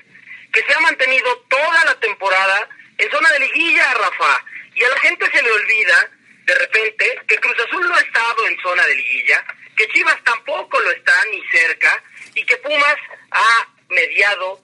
que 0.52 0.62
se 0.62 0.72
ha 0.72 0.80
mantenido 0.80 1.36
toda 1.48 1.84
la 1.84 1.98
temporada 2.00 2.68
en 2.98 3.10
zona 3.10 3.30
de 3.32 3.40
liguilla, 3.40 3.94
Rafa. 3.94 4.44
Y 4.74 4.84
a 4.84 4.88
la 4.88 4.98
gente 5.00 5.26
se 5.30 5.42
le 5.42 5.50
olvida, 5.50 6.10
de 6.44 6.54
repente, 6.54 7.20
que 7.26 7.38
Cruz 7.38 7.56
Azul 7.58 7.88
no 7.88 7.94
ha 7.94 8.00
estado 8.00 8.46
en 8.46 8.58
zona 8.60 8.86
de 8.86 8.94
liguilla, 8.94 9.44
que 9.76 9.88
Chivas 9.88 10.22
tampoco 10.24 10.80
lo 10.80 10.90
está 10.90 11.14
ni 11.30 11.42
cerca, 11.48 12.02
y 12.34 12.44
que 12.44 12.56
Pumas 12.58 12.96
ha 13.30 13.68
mediado 13.88 14.60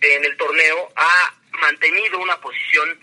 en 0.00 0.24
el 0.24 0.36
torneo, 0.36 0.92
ha 0.96 1.34
mantenido 1.52 2.18
una 2.18 2.40
posición 2.40 2.98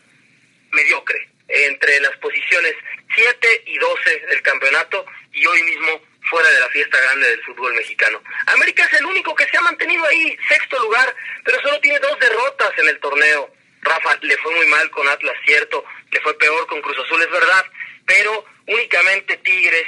mediocre 0.71 1.29
entre 1.47 1.99
las 1.99 2.15
posiciones 2.17 2.73
7 3.13 3.63
y 3.67 3.77
12 3.77 4.19
del 4.27 4.41
campeonato 4.41 5.05
y 5.33 5.45
hoy 5.45 5.61
mismo 5.63 6.01
fuera 6.29 6.49
de 6.49 6.59
la 6.59 6.69
fiesta 6.69 6.99
grande 6.99 7.29
del 7.29 7.43
fútbol 7.43 7.73
mexicano. 7.75 8.21
América 8.47 8.85
es 8.85 8.99
el 8.99 9.05
único 9.05 9.35
que 9.35 9.47
se 9.47 9.57
ha 9.57 9.61
mantenido 9.61 10.03
ahí, 10.05 10.37
sexto 10.47 10.81
lugar, 10.81 11.15
pero 11.43 11.61
solo 11.61 11.79
tiene 11.81 11.99
dos 11.99 12.19
derrotas 12.19 12.71
en 12.77 12.87
el 12.89 12.99
torneo. 12.99 13.53
Rafa, 13.81 14.17
le 14.21 14.35
fue 14.37 14.55
muy 14.55 14.65
mal 14.67 14.89
con 14.89 15.07
Atlas, 15.07 15.35
cierto, 15.45 15.85
le 16.09 16.19
fue 16.21 16.35
peor 16.37 16.65
con 16.65 16.81
Cruz 16.81 16.97
Azul, 16.97 17.21
es 17.21 17.29
verdad, 17.29 17.65
pero 18.07 18.45
únicamente 18.65 19.37
Tigres 19.37 19.85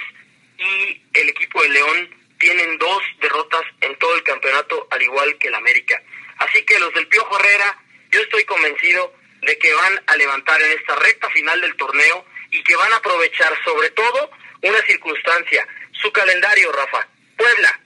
y 0.58 1.02
el 1.14 1.30
equipo 1.30 1.62
de 1.62 1.70
León 1.70 2.16
tienen 2.40 2.78
dos 2.78 3.02
derrotas 3.20 3.64
en 3.82 3.96
todo 3.98 4.16
el 4.16 4.24
campeonato, 4.24 4.88
al 4.92 5.02
igual 5.02 5.38
que 5.38 5.48
el 5.48 5.56
América. 5.56 6.02
Así 6.38 6.64
que 6.64 6.80
los 6.80 6.94
del 6.94 7.08
Piojo 7.08 7.40
Herrera, 7.40 7.78
yo 8.12 8.22
estoy 8.22 8.44
convencido 8.46 9.14
de 9.42 9.58
que 9.58 9.74
van 9.74 10.04
a 10.08 10.16
levantar 10.16 10.62
en 10.62 10.72
esta 10.72 10.96
recta 10.96 11.30
final 11.30 11.60
del 11.62 11.76
torneo 11.76 12.26
y 12.52 12.64
que 12.64 12.76
van 12.76 12.94
a 12.94 12.98
aprovechar 12.98 13.54
sobre 13.64 13.90
todo 13.92 14.32
una 14.62 14.82
circunstancia, 14.84 15.68
su 15.92 16.12
calendario, 16.12 16.72
Rafa. 16.72 17.08
Puebla, 17.38 17.80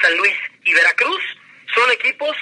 San 0.00 0.16
Luis 0.16 0.36
y 0.64 0.72
Veracruz 0.72 1.22
son 1.74 1.90
equipos 1.90 2.36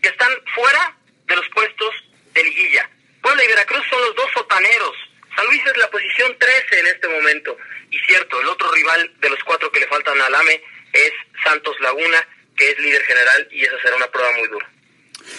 que 0.00 0.08
están 0.08 0.32
fuera 0.54 0.96
de 1.26 1.36
los 1.36 1.48
puestos 1.50 1.94
de 2.32 2.44
liguilla. 2.44 2.88
Puebla 3.20 3.44
y 3.44 3.48
Veracruz 3.48 3.84
son 3.88 4.00
los 4.00 4.14
dos 4.16 4.30
sotaneros. 4.34 4.96
San 5.36 5.46
Luis 5.46 5.62
es 5.64 5.76
la 5.76 5.90
posición 5.90 6.36
13 6.38 6.80
en 6.80 6.86
este 6.88 7.08
momento. 7.08 7.56
Y 7.92 7.98
cierto, 8.06 8.40
el 8.40 8.48
otro 8.48 8.72
rival 8.72 9.12
de 9.20 9.30
los 9.30 9.44
cuatro 9.44 9.70
que 9.70 9.80
le 9.80 9.86
faltan 9.86 10.18
al 10.20 10.34
AME 10.34 10.62
es 10.94 11.12
Santos 11.44 11.76
Laguna, 11.80 12.26
que 12.56 12.70
es 12.70 12.78
líder 12.78 13.02
general, 13.02 13.48
y 13.52 13.62
esa 13.62 13.80
será 13.82 13.96
una 13.96 14.10
prueba 14.10 14.32
muy 14.38 14.48
dura. 14.48 14.68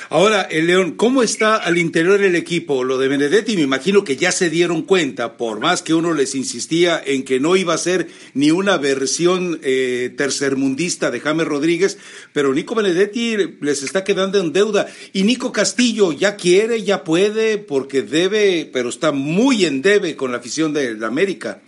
Ahora, 0.09 0.43
el 0.43 0.67
León, 0.67 0.91
¿cómo 0.91 1.23
está 1.23 1.55
al 1.55 1.77
interior 1.77 2.19
del 2.19 2.35
equipo? 2.35 2.83
Lo 2.83 2.97
de 2.97 3.07
Benedetti, 3.07 3.55
me 3.55 3.63
imagino 3.63 4.03
que 4.03 4.15
ya 4.15 4.31
se 4.31 4.49
dieron 4.49 4.83
cuenta, 4.83 5.35
por 5.35 5.59
más 5.59 5.81
que 5.81 5.93
uno 5.93 6.13
les 6.13 6.35
insistía 6.35 7.01
en 7.03 7.23
que 7.23 7.39
no 7.39 7.55
iba 7.55 7.73
a 7.73 7.79
ser 7.79 8.07
ni 8.33 8.51
una 8.51 8.77
versión 8.77 9.59
eh, 9.63 10.13
tercermundista 10.15 11.09
de 11.09 11.19
James 11.19 11.47
Rodríguez, 11.47 11.97
pero 12.31 12.53
Nico 12.53 12.75
Benedetti 12.75 13.35
les 13.61 13.83
está 13.83 14.03
quedando 14.03 14.39
en 14.39 14.53
deuda. 14.53 14.87
Y 15.11 15.23
Nico 15.23 15.51
Castillo 15.51 16.11
ya 16.11 16.35
quiere, 16.35 16.83
ya 16.83 17.03
puede, 17.03 17.57
porque 17.57 18.03
debe, 18.03 18.69
pero 18.71 18.89
está 18.89 19.11
muy 19.11 19.65
en 19.65 19.81
debe 19.81 20.15
con 20.15 20.31
la 20.31 20.37
afición 20.37 20.73
de 20.73 20.93
la 20.95 21.07
América. 21.07 21.61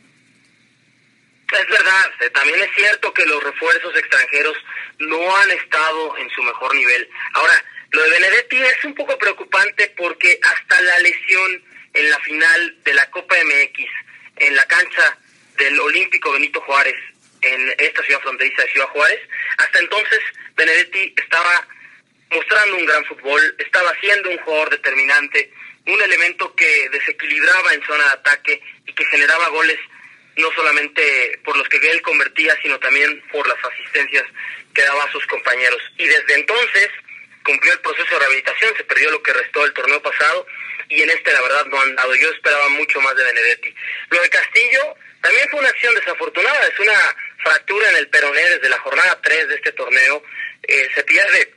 Es 1.51 1.67
verdad, 1.69 2.11
eh, 2.21 2.29
también 2.31 2.59
es 2.59 2.71
cierto 2.75 3.13
que 3.13 3.25
los 3.25 3.43
refuerzos 3.43 3.95
extranjeros 3.95 4.57
no 4.99 5.37
han 5.37 5.51
estado 5.51 6.17
en 6.17 6.29
su 6.31 6.41
mejor 6.41 6.73
nivel. 6.73 7.07
Ahora, 7.33 7.63
lo 7.91 8.01
de 8.03 8.09
Benedetti 8.09 8.57
es 8.57 8.83
un 8.83 8.95
poco 8.95 9.17
preocupante 9.17 9.93
porque 9.95 10.39
hasta 10.41 10.81
la 10.81 10.99
lesión 10.99 11.63
en 11.93 12.09
la 12.09 12.19
final 12.19 12.83
de 12.83 12.93
la 12.93 13.09
Copa 13.11 13.35
MX, 13.35 13.89
en 14.37 14.55
la 14.55 14.65
cancha 14.65 15.17
del 15.57 15.79
Olímpico 15.79 16.31
Benito 16.31 16.59
Juárez, 16.61 16.95
en 17.41 17.73
esta 17.77 18.03
ciudad 18.03 18.21
fronteriza 18.21 18.63
de 18.63 18.71
Ciudad 18.71 18.87
Juárez, 18.87 19.19
hasta 19.57 19.79
entonces 19.79 20.19
Benedetti 20.55 21.13
estaba 21.15 21.67
mostrando 22.31 22.77
un 22.77 22.85
gran 22.85 23.05
fútbol, 23.05 23.55
estaba 23.59 23.93
siendo 24.01 24.29
un 24.29 24.37
jugador 24.39 24.71
determinante, 24.71 25.51
un 25.85 26.01
elemento 26.01 26.53
que 26.55 26.89
desequilibraba 26.89 27.73
en 27.73 27.85
zona 27.85 28.03
de 28.03 28.11
ataque 28.11 28.61
y 28.87 28.93
que 28.93 29.05
generaba 29.05 29.47
goles 29.49 29.79
no 30.37 30.51
solamente 30.53 31.39
por 31.43 31.55
los 31.57 31.67
que 31.69 31.77
él 31.77 32.01
convertía, 32.01 32.57
sino 32.61 32.79
también 32.79 33.21
por 33.31 33.47
las 33.47 33.57
asistencias 33.63 34.25
que 34.73 34.83
daba 34.83 35.03
a 35.03 35.11
sus 35.11 35.25
compañeros. 35.27 35.81
Y 35.97 36.05
desde 36.05 36.35
entonces 36.35 36.89
cumplió 37.43 37.73
el 37.73 37.79
proceso 37.79 38.09
de 38.11 38.19
rehabilitación, 38.19 38.75
se 38.75 38.83
perdió 38.83 39.11
lo 39.11 39.21
que 39.21 39.33
restó 39.33 39.63
del 39.63 39.73
torneo 39.73 40.01
pasado 40.01 40.45
y 40.89 41.01
en 41.01 41.09
este 41.09 41.31
la 41.31 41.41
verdad 41.41 41.65
no 41.67 41.79
han 41.79 41.95
dado. 41.95 42.15
Yo 42.15 42.29
esperaba 42.31 42.69
mucho 42.69 42.99
más 43.01 43.15
de 43.15 43.23
Benedetti. 43.23 43.73
Lo 44.09 44.21
de 44.21 44.29
Castillo 44.29 44.95
también 45.21 45.49
fue 45.49 45.59
una 45.59 45.69
acción 45.69 45.95
desafortunada, 45.95 46.67
es 46.67 46.79
una 46.79 47.15
fractura 47.43 47.89
en 47.89 47.95
el 47.97 48.07
peroné 48.09 48.41
desde 48.41 48.69
la 48.69 48.79
jornada 48.79 49.19
3 49.21 49.47
de 49.49 49.55
este 49.55 49.71
torneo. 49.71 50.23
Eh, 50.67 50.89
se 50.93 51.03
pierde 51.03 51.53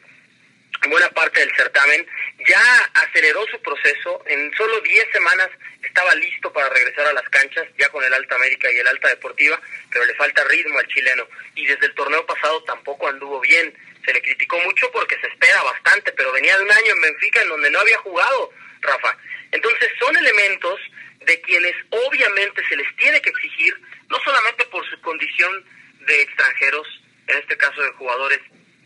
buena 0.88 1.10
parte 1.10 1.40
del 1.40 1.54
certamen, 1.56 2.06
ya 2.46 2.90
aceleró 2.94 3.44
su 3.50 3.60
proceso, 3.60 4.22
en 4.26 4.52
solo 4.54 4.80
10 4.80 5.08
semanas 5.12 5.48
estaba 5.82 6.14
listo 6.14 6.52
para 6.52 6.68
regresar 6.68 7.06
a 7.06 7.12
las 7.12 7.28
canchas, 7.30 7.66
ya 7.78 7.88
con 7.88 8.04
el 8.04 8.14
Alta 8.14 8.36
América 8.36 8.70
y 8.70 8.78
el 8.78 8.86
Alta 8.86 9.08
Deportiva, 9.08 9.60
pero 9.90 10.04
le 10.04 10.14
falta 10.14 10.44
ritmo 10.44 10.78
al 10.78 10.86
chileno, 10.86 11.26
y 11.54 11.66
desde 11.66 11.86
el 11.86 11.94
torneo 11.94 12.24
pasado 12.26 12.62
tampoco 12.64 13.08
anduvo 13.08 13.40
bien, 13.40 13.74
se 14.04 14.12
le 14.12 14.22
criticó 14.22 14.58
mucho 14.60 14.90
porque 14.92 15.18
se 15.20 15.26
espera 15.26 15.62
bastante, 15.62 16.12
pero 16.12 16.32
venía 16.32 16.56
de 16.56 16.64
un 16.64 16.70
año 16.70 16.92
en 16.92 17.00
Benfica 17.02 17.42
en 17.42 17.48
donde 17.48 17.70
no 17.70 17.80
había 17.80 17.98
jugado, 17.98 18.52
Rafa. 18.80 19.16
Entonces 19.50 19.88
son 19.98 20.16
elementos 20.16 20.80
de 21.26 21.40
quienes 21.40 21.74
obviamente 21.90 22.62
se 22.68 22.76
les 22.76 22.96
tiene 22.96 23.20
que 23.20 23.30
exigir, 23.30 23.74
no 24.08 24.18
solamente 24.20 24.64
por 24.66 24.88
su 24.88 25.00
condición 25.00 25.64
de 26.06 26.22
extranjeros, 26.22 26.86
en 27.26 27.38
este 27.38 27.56
caso 27.56 27.82
de 27.82 27.92
jugadores 27.92 28.40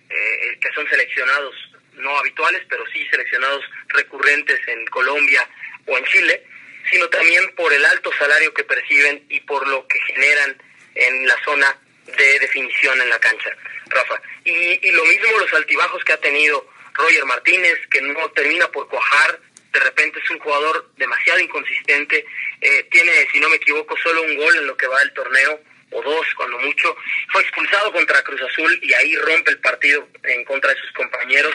eh, 0.09 0.59
que 0.61 0.73
son 0.75 0.89
seleccionados 0.89 1.72
no 1.95 2.19
habituales, 2.19 2.63
pero 2.69 2.85
sí 2.93 3.07
seleccionados 3.11 3.65
recurrentes 3.89 4.61
en 4.69 4.85
Colombia 4.87 5.49
o 5.87 5.97
en 5.97 6.05
Chile, 6.07 6.45
sino 6.91 7.09
también 7.09 7.55
por 7.55 7.73
el 7.73 7.85
alto 7.85 8.11
salario 8.19 8.53
que 8.55 8.65
perciben 8.65 9.25
y 9.29 9.41
por 9.41 9.67
lo 9.69 9.87
que 9.87 10.01
generan 10.01 10.57
en 10.95 11.27
la 11.27 11.37
zona 11.45 11.77
de 12.07 12.39
definición 12.41 13.01
en 13.01 13.09
la 13.09 13.19
cancha, 13.19 13.51
Rafa. 13.87 14.21
Y, 14.45 14.87
y 14.87 14.91
lo 14.91 15.05
mismo 15.05 15.39
los 15.39 15.55
altibajos 15.55 16.05
que 16.05 16.13
ha 16.13 16.21
tenido 16.21 16.67
Roger 16.95 17.25
Martínez, 17.25 17.79
que 17.91 18.01
no 18.03 18.31
termina 18.31 18.69
por 18.69 18.89
cuajar, 18.89 19.39
de 19.73 19.81
repente 19.81 20.21
es 20.23 20.31
un 20.31 20.39
jugador 20.39 20.91
demasiado 20.97 21.41
inconsistente, 21.41 22.25
eh, 22.61 22.87
tiene, 22.91 23.13
si 23.33 23.41
no 23.41 23.49
me 23.49 23.57
equivoco, 23.57 23.97
solo 23.97 24.23
un 24.23 24.37
gol 24.37 24.57
en 24.57 24.67
lo 24.67 24.77
que 24.77 24.87
va 24.87 24.99
del 25.01 25.13
torneo, 25.15 25.61
o 25.93 26.03
dos 26.03 26.27
cuando 26.37 26.59
mucho, 26.59 26.97
fue 27.31 27.43
expulsado 27.43 27.93
contra 27.93 28.23
Cruz 28.23 28.41
Azul 28.43 28.79
y 28.83 28.93
ahí 28.95 29.15
rompe 29.17 29.51
el 29.51 29.59
partido 29.59 30.09
en 30.23 30.45
contra 30.45 30.73
de 30.73 30.81
sus 30.81 30.93
compañeros. 30.93 31.55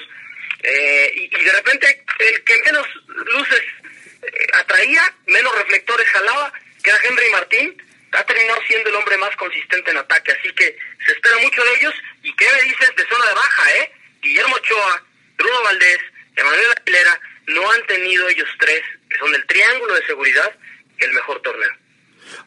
Eh, 0.63 1.12
y, 1.15 1.30
de 1.30 1.52
repente 1.52 2.04
el 2.20 2.43
que 2.43 2.62
menos 2.65 2.88
luces 3.06 3.62
eh, 4.24 4.48
atraía, 4.54 5.13
menos 5.28 5.56
reflectores 5.58 6.08
jalaba, 6.10 6.52
que 6.84 6.89
era 6.89 7.00
Henry 7.04 7.30
Martín, 7.32 7.84
ha 8.12 8.24
terminado 8.26 8.60
siendo 8.67 8.89
el 8.89 8.96
hombre 8.96 9.17
más 9.17 9.36
consistente 9.36 9.91
en 9.91 9.98
ataque, 9.98 10.32
así 10.32 10.54
que 10.54 10.78
se 11.06 11.12
espera 11.12 11.38
mucho 11.39 11.63
de 11.63 11.76
ellos. 11.76 11.93
¿Y 12.24 12.36
qué 12.36 12.46
me 12.54 12.62
dices 12.63 12.96
de 12.96 13.08
zona 13.08 13.26
de 13.28 13.34
baja, 13.34 13.76
eh? 13.76 13.91
Guillermo 14.22 14.56
Ochoa, 14.56 15.04
Bruno 15.38 15.63
Valdés, 15.63 16.00
Emanuel 16.36 16.72
Aguilera, 16.78 17.22
no 17.48 17.72
han 17.72 17.86
tenido 17.86 18.28
ellos 18.30 18.50
tres, 18.60 18.82
que 19.10 19.17
son 19.17 19.32
del 19.32 19.46
triángulo 19.46 19.93
de 19.93 20.06
seguridad, 20.06 20.52
el 21.00 21.13
mejor 21.13 21.41
torneo. 21.41 21.72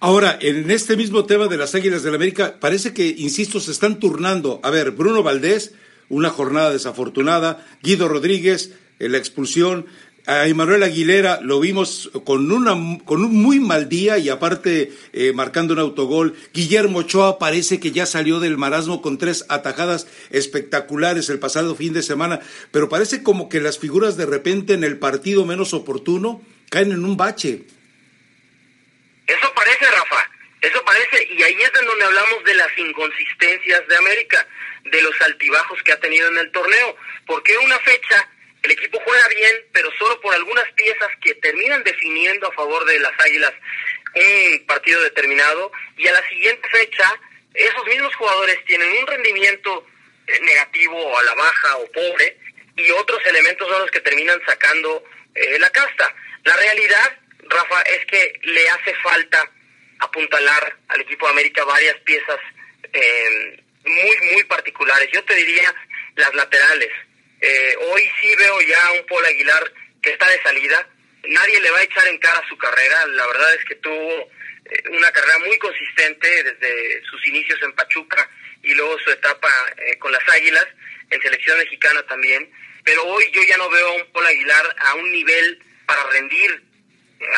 Ahora, 0.01 0.39
en 0.41 0.71
este 0.71 0.97
mismo 0.97 1.27
tema 1.27 1.47
de 1.49 1.57
las 1.57 1.75
Águilas 1.75 2.03
del 2.03 2.13
la 2.13 2.17
América, 2.17 2.59
parece 2.61 2.93
que, 2.93 3.07
insisto, 3.07 3.61
se 3.61 3.71
están 3.71 3.99
turnando. 3.99 4.61
A 4.63 4.71
ver, 4.71 4.91
Bruno 4.91 5.23
Valdés, 5.23 5.75
una 6.11 6.29
jornada 6.29 6.71
desafortunada, 6.71 7.67
Guido 7.83 8.09
Rodríguez, 8.09 8.75
la 8.99 9.17
expulsión, 9.17 9.87
a 10.27 10.47
Emanuel 10.47 10.83
Aguilera 10.83 11.41
lo 11.43 11.61
vimos 11.61 12.11
con, 12.25 12.53
una, 12.53 13.03
con 13.05 13.25
un 13.25 13.35
muy 13.35 13.59
mal 13.59 13.89
día 13.89 14.19
y 14.19 14.29
aparte 14.29 14.93
eh, 15.13 15.33
marcando 15.33 15.75
un 15.75 15.81
autogol. 15.81 16.37
Guillermo 16.53 17.01
Ochoa 17.01 17.39
parece 17.39 17.81
que 17.81 17.91
ya 17.91 18.07
salió 18.07 18.39
del 18.39 18.59
marasmo 18.59 19.03
con 19.03 19.19
tres 19.19 19.45
atajadas 19.49 20.07
espectaculares 20.31 21.31
el 21.31 21.39
pasado 21.39 21.75
fin 21.75 21.93
de 21.93 22.03
semana, 22.03 22.41
pero 22.71 22.89
parece 22.89 23.23
como 23.23 23.49
que 23.49 23.61
las 23.61 23.79
figuras 23.79 24.17
de 24.17 24.27
repente 24.27 24.75
en 24.75 24.85
el 24.85 24.99
partido 24.99 25.47
menos 25.47 25.73
oportuno 25.75 26.43
caen 26.69 26.93
en 26.93 27.05
un 27.05 27.17
bache. 27.17 27.65
Eso 29.27 29.53
parece, 29.55 29.85
Rafa, 29.85 30.31
eso 30.61 30.83
parece, 30.85 31.29
y 31.35 31.43
ahí 31.43 31.55
es 31.55 31.73
donde 31.73 32.05
hablamos 32.05 32.45
de 32.45 32.55
las 32.55 32.79
inconsistencias 32.79 33.89
de 33.89 33.97
América, 33.97 34.47
de 34.85 35.03
los 35.03 35.21
altibajos 35.23 35.83
que 35.83 35.93
ha 35.93 36.01
tenido 36.01 36.29
en 36.29 36.39
el 36.39 36.51
torneo, 36.53 36.97
porque 37.27 37.57
una 37.59 37.79
fecha 37.81 38.29
el 38.63 38.71
equipo 38.73 39.01
juega 39.05 39.29
bien, 39.29 39.57
pero 39.73 39.91
solo 39.99 40.21
por 40.21 40.35
algunas 40.35 40.71
piezas 40.73 41.09
que 41.23 41.35
terminan 41.37 41.83
definiendo 41.83 42.47
a 42.49 42.53
favor 42.53 42.85
de 42.85 43.01
las 43.01 43.13
Águilas 43.19 43.53
un 44.15 44.67
partido 44.67 45.01
determinado. 45.03 45.73
Y 45.97 46.07
a 46.09 46.13
la 46.13 46.29
siguiente 46.29 46.69
fecha 46.69 47.21
esos 47.55 47.87
mismos 47.87 48.15
jugadores 48.17 48.63
tienen 48.67 48.91
un 48.99 49.07
rendimiento 49.07 49.87
eh, 50.27 50.41
negativo 50.43 51.19
a 51.19 51.23
la 51.23 51.35
baja 51.35 51.77
o 51.77 51.91
pobre 51.91 52.39
y 52.77 52.91
otros 52.93 53.25
elementos 53.27 53.69
son 53.69 53.81
los 53.83 53.91
que 53.91 54.01
terminan 54.01 54.41
sacando 54.47 55.05
eh, 55.35 55.59
la 55.59 55.71
casta. 55.71 56.15
La 56.45 56.57
realidad, 56.57 57.19
Rafa, 57.45 57.83
es 57.83 58.07
que 58.07 58.41
le 58.43 58.69
hace 58.69 58.95
falta 58.97 59.51
apuntalar 59.99 60.77
al 60.89 61.01
equipo 61.01 61.27
de 61.27 61.33
América 61.33 61.65
varias 61.65 61.97
piezas 62.01 62.39
eh, 62.93 63.63
muy, 63.85 64.33
muy 64.33 64.45
particulares. 64.45 65.09
Yo 65.13 65.23
te 65.25 65.35
diría 65.35 65.75
las 66.17 66.35
laterales. 66.35 66.91
Eh, 67.41 67.77
hoy 67.93 68.11
sí 68.21 68.35
veo 68.37 68.61
ya 68.63 68.93
un 68.93 69.07
Paul 69.07 69.25
Aguilar 69.25 69.73
que 70.03 70.11
está 70.11 70.29
de 70.29 70.43
salida. 70.43 70.87
Nadie 71.25 71.61
le 71.61 71.71
va 71.71 71.79
a 71.79 71.85
echar 71.85 72.07
en 72.09 72.19
cara 72.19 72.43
su 72.49 72.57
carrera. 72.57 73.07
La 73.07 73.27
verdad 73.27 73.55
es 73.55 73.65
que 73.65 73.77
tuvo 73.77 74.31
eh, 74.67 74.83
una 74.91 75.11
carrera 75.13 75.39
muy 75.41 75.59
consistente 75.59 76.43
desde 76.43 77.03
sus 77.05 77.27
inicios 77.27 77.59
en 77.63 77.73
Pachuca 77.73 78.29
y 78.63 78.75
luego 78.75 78.99
su 78.99 79.11
etapa 79.11 79.49
eh, 79.79 79.99
con 79.99 80.13
las 80.13 80.29
Águilas, 80.29 80.67
en 81.11 81.23
selección 81.23 81.59
mexicana 81.59 82.03
también. 82.05 82.51
Pero 82.85 83.05
hoy 83.05 83.31
yo 83.33 83.43
ya 83.43 83.57
no 83.57 83.71
veo 83.71 83.89
a 83.89 83.93
un 83.93 84.13
Paul 84.13 84.27
Aguilar 84.27 84.77
a 84.79 84.95
un 84.95 85.11
nivel 85.11 85.63
para 85.87 86.05
rendir 86.11 86.63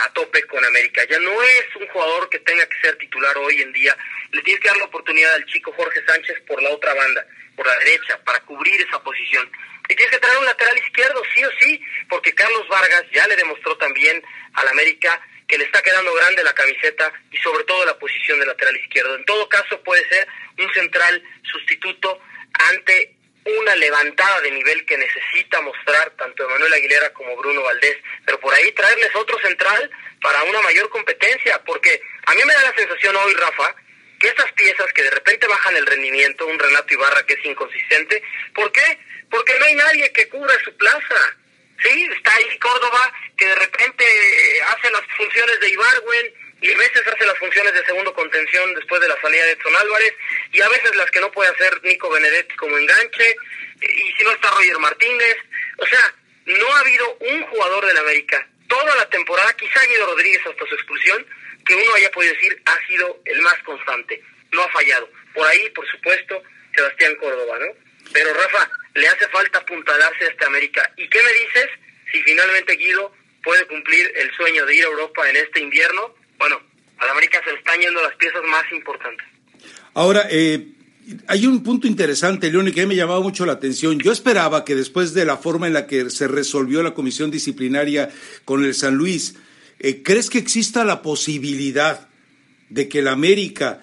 a 0.04 0.12
tope 0.12 0.42
con 0.44 0.64
América. 0.64 1.04
Ya 1.08 1.18
no 1.18 1.42
es 1.42 1.76
un 1.76 1.86
jugador 1.88 2.28
que 2.28 2.38
tenga 2.40 2.66
que 2.66 2.80
ser 2.80 2.96
titular 2.96 3.36
hoy 3.38 3.62
en 3.62 3.72
día. 3.72 3.96
Le 4.30 4.42
tienes 4.42 4.60
que 4.60 4.68
dar 4.68 4.76
la 4.76 4.84
oportunidad 4.84 5.34
al 5.34 5.46
chico 5.46 5.72
Jorge 5.72 6.04
Sánchez 6.06 6.40
por 6.46 6.62
la 6.62 6.70
otra 6.70 6.94
banda, 6.94 7.26
por 7.56 7.66
la 7.66 7.76
derecha, 7.78 8.18
para 8.24 8.40
cubrir 8.40 8.80
esa 8.80 9.02
posición. 9.02 9.50
Y 9.88 9.94
tienes 9.94 10.14
que 10.14 10.20
traer 10.20 10.38
un 10.38 10.44
lateral 10.44 10.78
izquierdo, 10.78 11.22
sí 11.34 11.44
o 11.44 11.50
sí, 11.60 11.80
porque 12.08 12.34
Carlos 12.34 12.68
Vargas 12.68 13.04
ya 13.12 13.26
le 13.26 13.36
demostró 13.36 13.76
también 13.76 14.22
al 14.54 14.68
América 14.68 15.20
que 15.48 15.58
le 15.58 15.64
está 15.64 15.82
quedando 15.82 16.14
grande 16.14 16.44
la 16.44 16.54
camiseta 16.54 17.12
y 17.30 17.36
sobre 17.38 17.64
todo 17.64 17.84
la 17.84 17.98
posición 17.98 18.38
de 18.38 18.46
lateral 18.46 18.76
izquierdo. 18.76 19.16
En 19.16 19.24
todo 19.24 19.48
caso 19.48 19.82
puede 19.82 20.08
ser 20.08 20.26
un 20.58 20.72
central 20.72 21.22
sustituto 21.42 22.20
ante 22.70 23.16
una 23.44 23.74
levantada 23.76 24.40
de 24.40 24.50
nivel 24.50 24.84
que 24.86 24.96
necesita 24.96 25.60
mostrar 25.60 26.10
tanto 26.10 26.44
Emanuel 26.44 26.74
Aguilera 26.74 27.12
como 27.12 27.36
Bruno 27.36 27.62
Valdés, 27.62 27.96
pero 28.24 28.38
por 28.38 28.54
ahí 28.54 28.70
traerles 28.72 29.14
otro 29.14 29.38
central 29.40 29.90
para 30.20 30.44
una 30.44 30.62
mayor 30.62 30.88
competencia, 30.90 31.60
porque 31.64 32.00
a 32.26 32.34
mí 32.34 32.40
me 32.44 32.54
da 32.54 32.62
la 32.62 32.74
sensación 32.74 33.16
hoy, 33.16 33.34
Rafa, 33.34 33.74
que 34.20 34.28
estas 34.28 34.52
piezas 34.52 34.92
que 34.92 35.02
de 35.02 35.10
repente 35.10 35.48
bajan 35.48 35.76
el 35.76 35.86
rendimiento, 35.86 36.46
un 36.46 36.58
Renato 36.58 36.94
Ibarra 36.94 37.26
que 37.26 37.34
es 37.34 37.44
inconsistente, 37.44 38.22
¿por 38.54 38.70
qué? 38.70 38.98
Porque 39.28 39.58
no 39.58 39.64
hay 39.64 39.74
nadie 39.74 40.12
que 40.12 40.28
cubra 40.28 40.54
su 40.64 40.76
plaza. 40.76 41.36
Sí, 41.82 42.08
está 42.16 42.32
ahí 42.34 42.58
Córdoba, 42.58 43.12
que 43.36 43.46
de 43.46 43.54
repente 43.56 44.04
hace 44.68 44.90
las 44.92 45.02
funciones 45.16 45.58
de 45.58 45.68
Ibarwen, 45.70 46.34
y 46.62 46.72
a 46.72 46.78
veces 46.78 47.06
hace 47.06 47.26
las 47.26 47.38
funciones 47.38 47.74
de 47.74 47.84
segundo 47.84 48.14
contención 48.14 48.74
después 48.74 49.00
de 49.00 49.08
la 49.08 49.20
salida 49.20 49.44
de 49.44 49.52
Edson 49.52 49.76
Álvarez 49.76 50.14
y 50.52 50.60
a 50.60 50.68
veces 50.68 50.94
las 50.94 51.10
que 51.10 51.20
no 51.20 51.30
puede 51.32 51.50
hacer 51.50 51.82
Nico 51.82 52.08
Benedetti 52.08 52.54
como 52.56 52.78
enganche 52.78 53.36
y 53.80 54.12
si 54.12 54.24
no 54.24 54.30
está 54.30 54.50
Roger 54.50 54.78
Martínez. 54.78 55.36
O 55.78 55.86
sea, 55.86 56.14
no 56.46 56.74
ha 56.74 56.80
habido 56.80 57.16
un 57.18 57.42
jugador 57.46 57.84
del 57.86 57.98
América 57.98 58.46
toda 58.72 58.96
la 58.96 59.08
temporada, 59.10 59.52
quizá 59.54 59.84
Guido 59.86 60.06
Rodríguez 60.06 60.40
hasta 60.46 60.66
su 60.66 60.74
expulsión, 60.74 61.26
que 61.66 61.74
uno 61.74 61.94
haya 61.94 62.10
podido 62.10 62.32
decir 62.32 62.62
ha 62.64 62.86
sido 62.86 63.20
el 63.26 63.42
más 63.42 63.58
constante, 63.64 64.22
no 64.52 64.62
ha 64.62 64.68
fallado. 64.70 65.10
Por 65.34 65.46
ahí, 65.46 65.68
por 65.70 65.86
supuesto, 65.90 66.42
Sebastián 66.74 67.14
Córdoba, 67.16 67.58
¿no? 67.58 67.66
Pero 68.14 68.32
Rafa, 68.32 68.70
le 68.94 69.08
hace 69.08 69.28
falta 69.28 69.58
apuntalarse 69.58 70.24
a 70.24 70.28
este 70.28 70.44
América. 70.46 70.90
¿Y 70.96 71.06
qué 71.08 71.22
me 71.22 71.32
dices 71.32 71.68
si 72.12 72.22
finalmente 72.22 72.76
Guido 72.76 73.14
puede 73.42 73.66
cumplir 73.66 74.10
el 74.16 74.34
sueño 74.36 74.64
de 74.64 74.74
ir 74.74 74.84
a 74.84 74.88
Europa 74.88 75.28
en 75.28 75.36
este 75.36 75.60
invierno? 75.60 76.14
Bueno, 76.42 76.60
a 76.98 77.06
la 77.06 77.12
América 77.12 77.40
se 77.44 77.52
le 77.52 77.58
están 77.58 77.78
yendo 77.78 78.02
las 78.02 78.16
piezas 78.16 78.42
más 78.50 78.64
importantes. 78.72 79.24
Ahora, 79.94 80.26
eh, 80.28 80.72
hay 81.28 81.46
un 81.46 81.62
punto 81.62 81.86
interesante, 81.86 82.50
León, 82.50 82.72
que 82.72 82.84
me 82.84 82.96
llamaba 82.96 83.20
mucho 83.20 83.46
la 83.46 83.52
atención. 83.52 84.00
Yo 84.00 84.10
esperaba 84.10 84.64
que 84.64 84.74
después 84.74 85.14
de 85.14 85.24
la 85.24 85.36
forma 85.36 85.68
en 85.68 85.72
la 85.74 85.86
que 85.86 86.10
se 86.10 86.26
resolvió 86.26 86.82
la 86.82 86.94
comisión 86.94 87.30
disciplinaria 87.30 88.10
con 88.44 88.64
el 88.64 88.74
San 88.74 88.96
Luis, 88.96 89.36
eh, 89.78 90.02
¿crees 90.02 90.30
que 90.30 90.38
exista 90.38 90.84
la 90.84 91.00
posibilidad 91.00 92.08
de 92.70 92.88
que 92.88 93.02
la 93.02 93.12
América, 93.12 93.80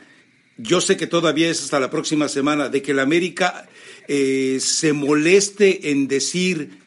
yo 0.58 0.82
sé 0.82 0.98
que 0.98 1.08
todavía 1.08 1.50
es 1.50 1.64
hasta 1.64 1.80
la 1.80 1.90
próxima 1.90 2.28
semana, 2.28 2.68
de 2.68 2.82
que 2.82 2.94
la 2.94 3.04
América 3.04 3.70
eh, 4.10 4.58
se 4.60 4.92
moleste 4.92 5.92
en 5.92 6.10
decir 6.10 6.80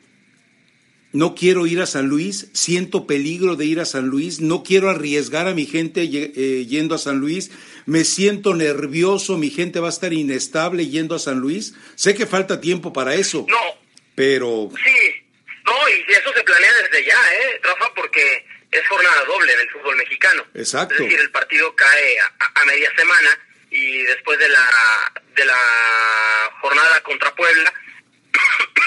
no 1.13 1.35
quiero 1.35 1.67
ir 1.67 1.81
a 1.81 1.87
San 1.87 2.09
Luis, 2.09 2.49
siento 2.53 3.07
peligro 3.07 3.57
de 3.57 3.67
ir 3.67 3.81
a 3.81 3.85
San 3.85 4.07
Luis, 4.07 4.41
no 4.41 4.63
quiero 4.63 4.91
arriesgar 4.91 5.47
a 5.47 5.55
mi 5.55 5.67
gente 5.67 6.03
eh, 6.03 6.67
yendo 6.67 6.95
a 6.95 6.99
San 6.99 7.19
Luis, 7.19 7.51
me 7.87 8.05
siento 8.05 8.55
nervioso, 8.55 9.37
mi 9.37 9.51
gente 9.51 9.81
va 9.81 9.89
a 9.89 9.91
estar 9.91 10.13
inestable 10.13 10.87
yendo 10.87 11.15
a 11.15 11.19
San 11.19 11.41
Luis. 11.41 11.75
Sé 11.97 12.15
que 12.15 12.27
falta 12.27 12.61
tiempo 12.61 12.93
para 12.93 13.15
eso. 13.15 13.47
No. 13.49 13.83
Pero. 14.15 14.71
Sí, 14.85 15.25
no, 15.65 15.89
y 15.89 16.13
eso 16.13 16.33
se 16.33 16.43
planea 16.43 16.73
desde 16.83 17.05
ya, 17.05 17.19
¿eh, 17.35 17.61
Rafa? 17.63 17.93
Porque 17.95 18.47
es 18.71 18.87
jornada 18.89 19.25
doble 19.25 19.53
en 19.53 19.61
el 19.61 19.71
fútbol 19.71 19.97
mexicano. 19.97 20.47
Exacto. 20.55 20.95
Es 20.95 21.01
decir, 21.01 21.21
el 21.21 21.31
partido 21.31 21.75
cae 21.75 22.19
a, 22.21 22.65
media 22.65 22.91
semana 22.97 23.39
y 23.71 24.03
después 24.03 24.39
de 24.39 24.49
la, 24.49 25.13
de 25.35 25.45
la 25.45 26.51
jornada 26.61 27.01
contra 27.03 27.35
Puebla, 27.35 27.73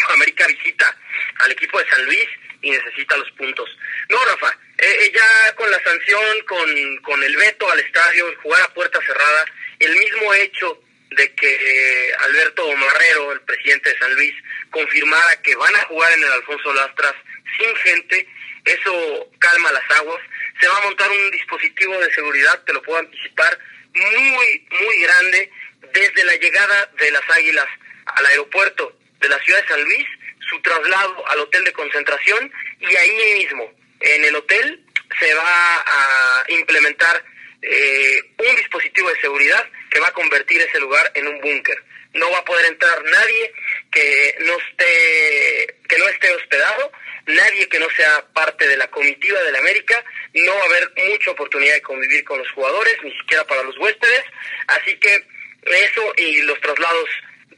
América 0.09 0.47
visita 0.47 0.97
al 1.39 1.51
equipo 1.51 1.79
de 1.79 1.84
San 1.95 2.05
Luis 2.05 2.27
y 2.61 2.71
necesita 2.71 3.17
los 3.17 3.31
puntos. 3.31 3.69
No, 4.09 4.17
Rafa, 4.25 4.57
eh, 4.77 5.11
ya 5.13 5.55
con 5.55 5.69
la 5.69 5.81
sanción, 5.83 6.41
con, 6.47 6.97
con 6.97 7.23
el 7.23 7.35
veto 7.35 7.69
al 7.71 7.79
estadio, 7.79 8.25
jugar 8.41 8.61
a 8.61 8.73
puerta 8.73 8.99
cerrada, 9.05 9.45
el 9.79 9.95
mismo 9.95 10.33
hecho 10.33 10.81
de 11.11 11.33
que 11.35 11.47
eh, 11.47 12.13
Alberto 12.19 12.75
Marrero, 12.75 13.31
el 13.31 13.41
presidente 13.41 13.89
de 13.89 13.97
San 13.99 14.13
Luis, 14.15 14.33
confirmara 14.71 15.41
que 15.41 15.55
van 15.55 15.75
a 15.75 15.85
jugar 15.85 16.11
en 16.13 16.23
el 16.23 16.31
Alfonso 16.31 16.73
Lastras 16.73 17.13
sin 17.57 17.75
gente, 17.77 18.27
eso 18.65 19.29
calma 19.39 19.71
las 19.71 19.97
aguas. 19.99 20.21
Se 20.59 20.67
va 20.67 20.77
a 20.77 20.85
montar 20.85 21.09
un 21.09 21.31
dispositivo 21.31 21.97
de 21.99 22.13
seguridad, 22.13 22.63
te 22.63 22.73
lo 22.73 22.81
puedo 22.81 22.99
anticipar, 22.99 23.57
muy, 23.93 24.67
muy 24.71 25.01
grande 25.03 25.51
desde 25.93 26.23
la 26.25 26.35
llegada 26.35 26.91
de 26.99 27.11
las 27.11 27.29
Águilas 27.29 27.67
al 28.07 28.25
aeropuerto 28.25 28.97
de 29.19 29.29
la 29.29 29.39
ciudad 29.39 29.61
de 29.61 29.67
San 29.67 29.83
Luis 29.83 30.05
su 30.49 30.61
traslado 30.61 31.27
al 31.27 31.39
hotel 31.39 31.63
de 31.63 31.73
concentración 31.73 32.51
y 32.79 32.95
ahí 32.95 33.39
mismo, 33.39 33.71
en 33.99 34.25
el 34.25 34.35
hotel, 34.35 34.83
se 35.19 35.33
va 35.33 35.83
a 35.85 36.43
implementar 36.49 37.23
eh, 37.61 38.21
un 38.37 38.55
dispositivo 38.55 39.09
de 39.09 39.21
seguridad 39.21 39.67
que 39.89 39.99
va 39.99 40.07
a 40.07 40.13
convertir 40.13 40.61
ese 40.61 40.79
lugar 40.79 41.11
en 41.15 41.27
un 41.27 41.41
búnker. 41.41 41.83
No 42.13 42.29
va 42.31 42.39
a 42.39 42.45
poder 42.45 42.65
entrar 42.65 43.03
nadie 43.03 43.53
que 43.91 44.35
no 44.45 44.57
esté 44.57 45.75
que 45.87 45.97
no 45.97 46.07
esté 46.07 46.31
hospedado, 46.33 46.91
nadie 47.27 47.67
que 47.67 47.79
no 47.79 47.89
sea 47.91 48.25
parte 48.33 48.67
de 48.67 48.77
la 48.77 48.87
comitiva 48.87 49.41
de 49.41 49.51
la 49.51 49.59
América, 49.59 50.03
no 50.33 50.55
va 50.55 50.61
a 50.61 50.65
haber 50.65 50.91
mucha 51.09 51.31
oportunidad 51.31 51.73
de 51.73 51.81
convivir 51.81 52.23
con 52.23 52.39
los 52.39 52.49
jugadores, 52.51 52.97
ni 53.03 53.11
siquiera 53.17 53.45
para 53.45 53.63
los 53.63 53.77
huéspedes, 53.77 54.23
así 54.67 54.97
que 54.97 55.23
eso 55.65 56.13
y 56.17 56.41
los 56.43 56.59
traslados 56.61 57.09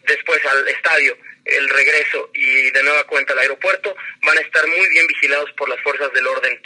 después 0.06 0.44
al 0.46 0.68
estadio 0.68 1.18
el 1.48 1.70
regreso 1.70 2.30
y 2.34 2.72
de 2.72 2.84
nueva 2.84 3.04
cuenta 3.06 3.34
al 3.34 3.40
aeropuerto 3.40 3.96
van 4.26 4.38
a 4.38 4.42
estar 4.42 4.68
muy 4.68 4.88
bien 4.90 5.08
vigilados 5.08 5.52
por 5.58 5.70
las 5.70 5.82
fuerzas 5.82 6.12
del 6.14 6.28
orden 6.28 6.60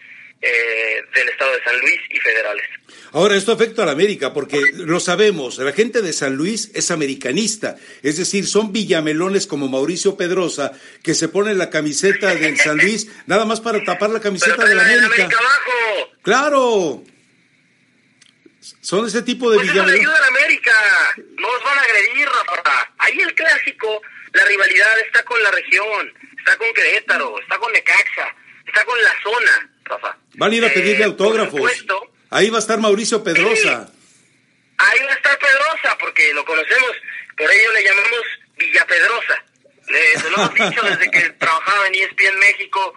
eh, 0.44 1.04
del 1.14 1.30
estado 1.30 1.52
de 1.54 1.64
San 1.64 1.80
Luis 1.82 2.00
y 2.10 2.18
federales. 2.18 2.66
Ahora, 3.12 3.36
esto 3.36 3.52
afecta 3.52 3.84
a 3.84 3.86
la 3.86 3.92
América, 3.92 4.34
porque 4.34 4.60
lo 4.74 5.00
sabemos, 5.00 5.60
la 5.60 5.72
gente 5.72 6.02
de 6.02 6.14
San 6.14 6.36
Luis 6.36 6.72
es 6.74 6.90
americanista, 6.90 7.76
es 8.02 8.18
decir, 8.18 8.48
son 8.48 8.72
villamelones 8.74 9.46
como 9.46 9.68
Mauricio 9.68 10.18
Pedrosa, 10.18 10.72
que 11.04 11.14
se 11.14 11.28
ponen 11.28 11.60
la 11.60 11.70
camiseta 11.70 12.34
del 12.34 12.58
San 12.58 12.78
Luis 12.78 13.08
nada 13.28 13.46
más 13.46 13.62
para 13.62 13.84
tapar 13.84 14.10
la 14.10 14.20
camiseta 14.20 14.66
de 14.66 14.74
la 14.74 14.82
América. 14.84 15.26
abajo. 15.26 16.12
¡Claro! 16.24 17.04
Son 18.82 19.06
ese 19.06 19.22
tipo 19.22 19.52
de 19.52 19.58
pues 19.58 19.68
villamelones. 19.72 20.02
ayuda 20.02 20.18
a 20.18 20.22
la 20.22 20.28
América, 20.28 20.72
nos 21.18 21.64
van 21.64 21.78
a 21.78 21.82
agredir, 21.82 22.28
Rafa. 22.28 22.94
Ahí 22.98 23.20
el 23.20 23.36
clásico 23.36 24.02
la 24.34 24.46
rivalidad 24.46 25.00
está 25.00 25.24
con 25.24 25.42
la 25.44 25.52
región, 25.52 26.14
está 26.38 26.58
con 26.58 26.74
Querétaro, 26.74 27.40
está 27.40 27.58
con 27.58 27.72
Necaxa, 27.74 28.36
está 28.66 28.86
con 28.86 29.02
la 29.02 29.14
zona, 29.24 29.70
Rafa. 29.86 30.18
Van 30.36 30.52
a 30.52 30.56
ir 30.56 30.66
a 30.66 30.70
pedirle 30.70 31.04
eh, 31.04 31.06
autógrafos. 31.06 31.86
Ahí 32.30 32.50
va 32.50 32.58
a 32.58 32.60
estar 32.60 32.80
Mauricio 32.80 33.24
Pedrosa. 33.24 33.92
ahí 34.78 35.00
va 35.04 35.12
a 35.12 35.16
estar 35.16 35.38
Pedrosa, 35.38 35.98
porque 36.00 36.34
lo 36.34 36.46
conocemos, 36.46 36.92
por 37.38 37.52
ello 37.52 37.72
le 37.74 37.84
llamamos 37.84 38.22
Villa 38.58 38.86
Pedrosa. 38.88 39.44
se 39.88 40.30
lo 40.30 40.38
hemos 40.38 40.54
dicho 40.54 40.82
desde 40.84 41.12
que 41.12 41.30
trabajaba 41.40 41.88
en 41.88 41.96
ESPN 41.96 42.40
México. 42.40 42.94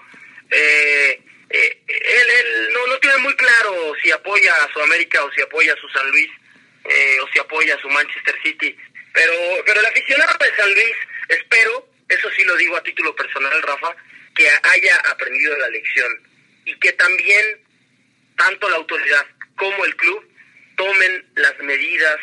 Eh, 0.50 1.20
eh, 1.50 1.82
él, 1.88 2.28
él 2.30 2.68
no, 2.72 2.86
no 2.86 2.98
tiene 2.98 3.16
muy 3.18 3.34
claro 3.34 3.92
si 4.02 4.10
apoya 4.12 4.54
a 4.54 4.72
su 4.72 4.80
América 4.80 5.24
o 5.24 5.32
si 5.32 5.42
apoya 5.42 5.72
a 5.72 5.76
su 5.76 5.88
San 5.88 6.08
Luis 6.10 6.30
o 7.22 7.28
si 7.32 7.38
apoya 7.38 7.74
a 7.74 7.80
su 7.80 7.88
Manchester 7.88 8.36
City. 8.42 8.76
Pero, 9.12 9.32
pero 9.64 9.80
el 9.80 9.86
aficionado 9.86 10.36
de 10.38 10.56
San 10.56 10.72
Luis 10.74 10.94
Espero, 11.28 11.88
eso 12.08 12.30
sí 12.32 12.44
lo 12.44 12.56
digo 12.56 12.76
a 12.76 12.82
título 12.82 13.14
personal, 13.14 13.62
Rafa, 13.62 13.94
que 14.34 14.48
haya 14.62 14.96
aprendido 15.10 15.56
la 15.58 15.68
lección 15.68 16.12
y 16.64 16.78
que 16.78 16.92
también 16.92 17.60
tanto 18.36 18.68
la 18.68 18.76
autoridad 18.76 19.26
como 19.56 19.84
el 19.84 19.94
club 19.96 20.28
tomen 20.76 21.30
las 21.36 21.56
medidas 21.60 22.18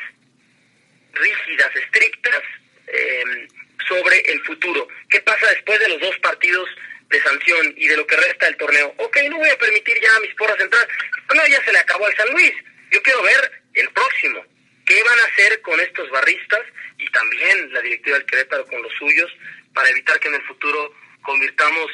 rígidas, 1.13 1.75
estrictas 1.75 2.41
em, 2.87 3.47
sobre 3.87 4.19
el 4.31 4.41
futuro. 4.43 4.87
¿Qué 5.09 5.21
pasa 5.21 5.47
después 5.47 5.79
de 5.79 5.89
los 5.89 6.01
dos 6.01 6.17
partidos 6.19 6.69
de 7.11 7.21
sanción 7.21 7.73
y 7.77 7.87
de 7.87 7.97
lo 7.97 8.07
que 8.07 8.15
resta 8.15 8.45
del 8.45 8.57
torneo. 8.57 8.93
Ok, 8.97 9.17
no 9.29 9.37
voy 9.37 9.49
a 9.49 9.57
permitir 9.57 9.99
ya 10.01 10.15
a 10.15 10.19
mis 10.21 10.33
porras 10.35 10.59
entrar. 10.59 10.87
No, 11.35 11.45
ya 11.47 11.63
se 11.63 11.71
le 11.71 11.79
acabó 11.79 12.05
al 12.05 12.15
San 12.15 12.29
Luis. 12.31 12.53
Yo 12.89 13.01
quiero 13.03 13.21
ver 13.21 13.51
el 13.73 13.89
próximo. 13.89 14.45
¿Qué 14.85 15.03
van 15.03 15.19
a 15.19 15.23
hacer 15.25 15.61
con 15.61 15.79
estos 15.79 16.09
barristas 16.09 16.61
y 16.97 17.07
también 17.09 17.73
la 17.73 17.81
directiva 17.81 18.17
del 18.17 18.25
Querétaro 18.25 18.65
con 18.65 18.81
los 18.81 18.93
suyos 18.93 19.31
para 19.73 19.89
evitar 19.89 20.19
que 20.19 20.27
en 20.27 20.35
el 20.35 20.43
futuro 20.43 20.93
convirtamos 21.21 21.87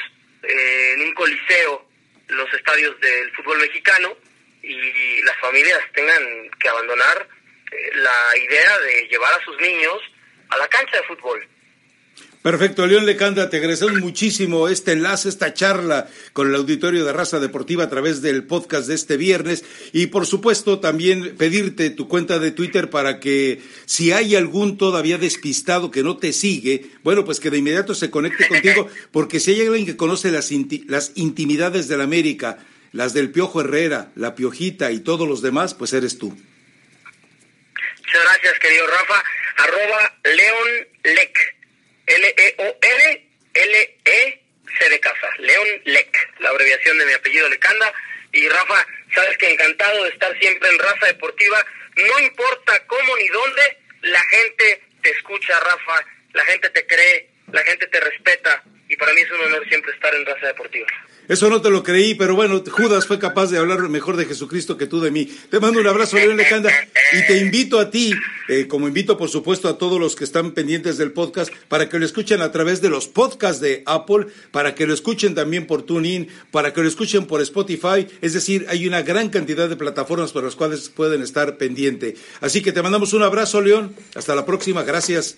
eh, 0.43 0.93
en 0.95 1.01
un 1.01 1.13
coliseo 1.13 1.87
los 2.27 2.53
estadios 2.53 2.99
del 2.99 3.31
fútbol 3.35 3.57
mexicano 3.59 4.17
y 4.61 5.21
las 5.21 5.37
familias 5.37 5.79
tengan 5.93 6.49
que 6.59 6.69
abandonar 6.69 7.27
eh, 7.71 7.91
la 7.95 8.37
idea 8.37 8.79
de 8.79 9.07
llevar 9.07 9.33
a 9.33 9.43
sus 9.43 9.57
niños 9.59 10.01
a 10.49 10.57
la 10.57 10.67
cancha 10.67 10.97
de 10.97 11.03
fútbol? 11.03 11.47
Perfecto, 12.47 12.87
León 12.87 13.05
Lecanda, 13.05 13.49
te 13.49 13.57
agradecemos 13.57 13.99
muchísimo 13.99 14.69
este 14.69 14.93
enlace, 14.93 15.27
esta 15.27 15.53
charla 15.53 16.07
con 16.31 16.47
el 16.47 16.55
auditorio 16.55 17.03
de 17.03 17.11
Raza 17.11 17.41
Deportiva 17.41 17.83
a 17.83 17.89
través 17.89 18.21
del 18.21 18.45
podcast 18.45 18.87
de 18.87 18.95
este 18.95 19.17
viernes 19.17 19.65
y 19.91 20.07
por 20.07 20.25
supuesto 20.25 20.79
también 20.79 21.35
pedirte 21.35 21.89
tu 21.89 22.07
cuenta 22.07 22.39
de 22.39 22.51
Twitter 22.51 22.89
para 22.89 23.19
que 23.19 23.61
si 23.85 24.13
hay 24.13 24.37
algún 24.37 24.77
todavía 24.77 25.17
despistado 25.17 25.91
que 25.91 26.03
no 26.03 26.15
te 26.15 26.31
sigue, 26.31 26.85
bueno, 27.03 27.25
pues 27.25 27.41
que 27.41 27.49
de 27.49 27.57
inmediato 27.57 27.93
se 27.93 28.09
conecte 28.09 28.47
contigo, 28.47 28.87
porque 29.11 29.41
si 29.41 29.51
hay 29.51 29.67
alguien 29.67 29.85
que 29.85 29.97
conoce 29.97 30.31
las, 30.31 30.49
las 30.87 31.11
intimidades 31.15 31.89
de 31.89 31.97
la 31.97 32.05
América, 32.05 32.59
las 32.93 33.13
del 33.13 33.29
Piojo 33.29 33.59
Herrera, 33.59 34.13
la 34.15 34.35
Piojita 34.35 34.93
y 34.93 35.01
todos 35.01 35.27
los 35.27 35.41
demás, 35.41 35.73
pues 35.73 35.91
eres 35.91 36.17
tú. 36.17 36.29
Muchas 36.29 38.23
gracias, 38.23 38.59
querido 38.61 38.87
Rafa. 38.87 39.21
Arroba 39.57 40.17
León 40.23 40.87
Lec 41.03 41.56
L-E-O-N-L-E-C 42.07 43.29
de 44.89 44.99
casa, 44.99 45.29
León 45.39 45.67
Lec, 45.85 46.33
la 46.39 46.49
abreviación 46.49 46.97
de 46.97 47.05
mi 47.05 47.13
apellido 47.13 47.47
Lecanda. 47.49 47.93
Y 48.31 48.47
Rafa, 48.49 48.85
sabes 49.13 49.37
que 49.37 49.51
encantado 49.51 50.03
de 50.03 50.09
estar 50.09 50.37
siempre 50.39 50.69
en 50.69 50.79
Raza 50.79 51.05
Deportiva. 51.07 51.65
No 51.95 52.19
importa 52.19 52.85
cómo 52.87 53.17
ni 53.17 53.27
dónde, 53.29 53.77
la 54.01 54.21
gente 54.25 54.81
te 55.01 55.11
escucha, 55.11 55.59
Rafa, 55.59 56.05
la 56.33 56.45
gente 56.45 56.69
te 56.69 56.85
cree, 56.85 57.29
la 57.51 57.63
gente 57.63 57.87
te 57.87 57.99
respeta. 57.99 58.63
Y 58.89 58.95
para 58.95 59.13
mí 59.13 59.21
es 59.21 59.31
un 59.31 59.41
honor 59.41 59.67
siempre 59.67 59.93
estar 59.93 60.13
en 60.15 60.25
Raza 60.25 60.47
Deportiva. 60.47 60.87
Eso 61.27 61.49
no 61.49 61.61
te 61.61 61.69
lo 61.69 61.83
creí, 61.83 62.15
pero 62.15 62.35
bueno, 62.35 62.63
Judas 62.69 63.05
fue 63.05 63.19
capaz 63.19 63.51
de 63.51 63.57
hablar 63.57 63.89
mejor 63.89 64.15
de 64.15 64.25
Jesucristo 64.25 64.77
que 64.77 64.87
tú 64.87 65.01
de 65.01 65.11
mí. 65.11 65.25
Te 65.25 65.59
mando 65.59 65.79
un 65.79 65.87
abrazo, 65.87 66.15
León 66.15 66.37
Lecanda, 66.37 66.71
y 67.11 67.27
te 67.27 67.37
invito 67.37 67.79
a 67.79 67.89
ti, 67.89 68.13
eh, 68.47 68.67
como 68.67 68.87
invito 68.87 69.17
por 69.17 69.29
supuesto 69.29 69.67
a 69.67 69.77
todos 69.77 69.99
los 69.99 70.15
que 70.15 70.23
están 70.23 70.51
pendientes 70.51 70.97
del 70.97 71.11
podcast, 71.11 71.51
para 71.67 71.89
que 71.89 71.99
lo 71.99 72.05
escuchen 72.05 72.41
a 72.41 72.51
través 72.51 72.81
de 72.81 72.89
los 72.89 73.07
podcasts 73.07 73.61
de 73.61 73.83
Apple, 73.85 74.27
para 74.51 74.73
que 74.73 74.87
lo 74.87 74.93
escuchen 74.93 75.35
también 75.35 75.67
por 75.67 75.83
TuneIn, 75.83 76.29
para 76.51 76.73
que 76.73 76.81
lo 76.81 76.87
escuchen 76.87 77.25
por 77.25 77.41
Spotify. 77.41 78.07
Es 78.21 78.33
decir, 78.33 78.65
hay 78.69 78.87
una 78.87 79.01
gran 79.01 79.29
cantidad 79.29 79.67
de 79.67 79.75
plataformas 79.75 80.31
por 80.31 80.43
las 80.43 80.55
cuales 80.55 80.89
pueden 80.89 81.21
estar 81.21 81.57
pendientes. 81.57 82.19
Así 82.41 82.61
que 82.61 82.71
te 82.71 82.81
mandamos 82.81 83.13
un 83.13 83.23
abrazo, 83.23 83.61
León. 83.61 83.95
Hasta 84.15 84.35
la 84.35 84.45
próxima. 84.45 84.83
Gracias. 84.83 85.37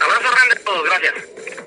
Abrazo 0.00 0.34
grande 0.34 0.54
a 0.56 0.64
todos. 0.64 0.84
Gracias. 0.84 1.61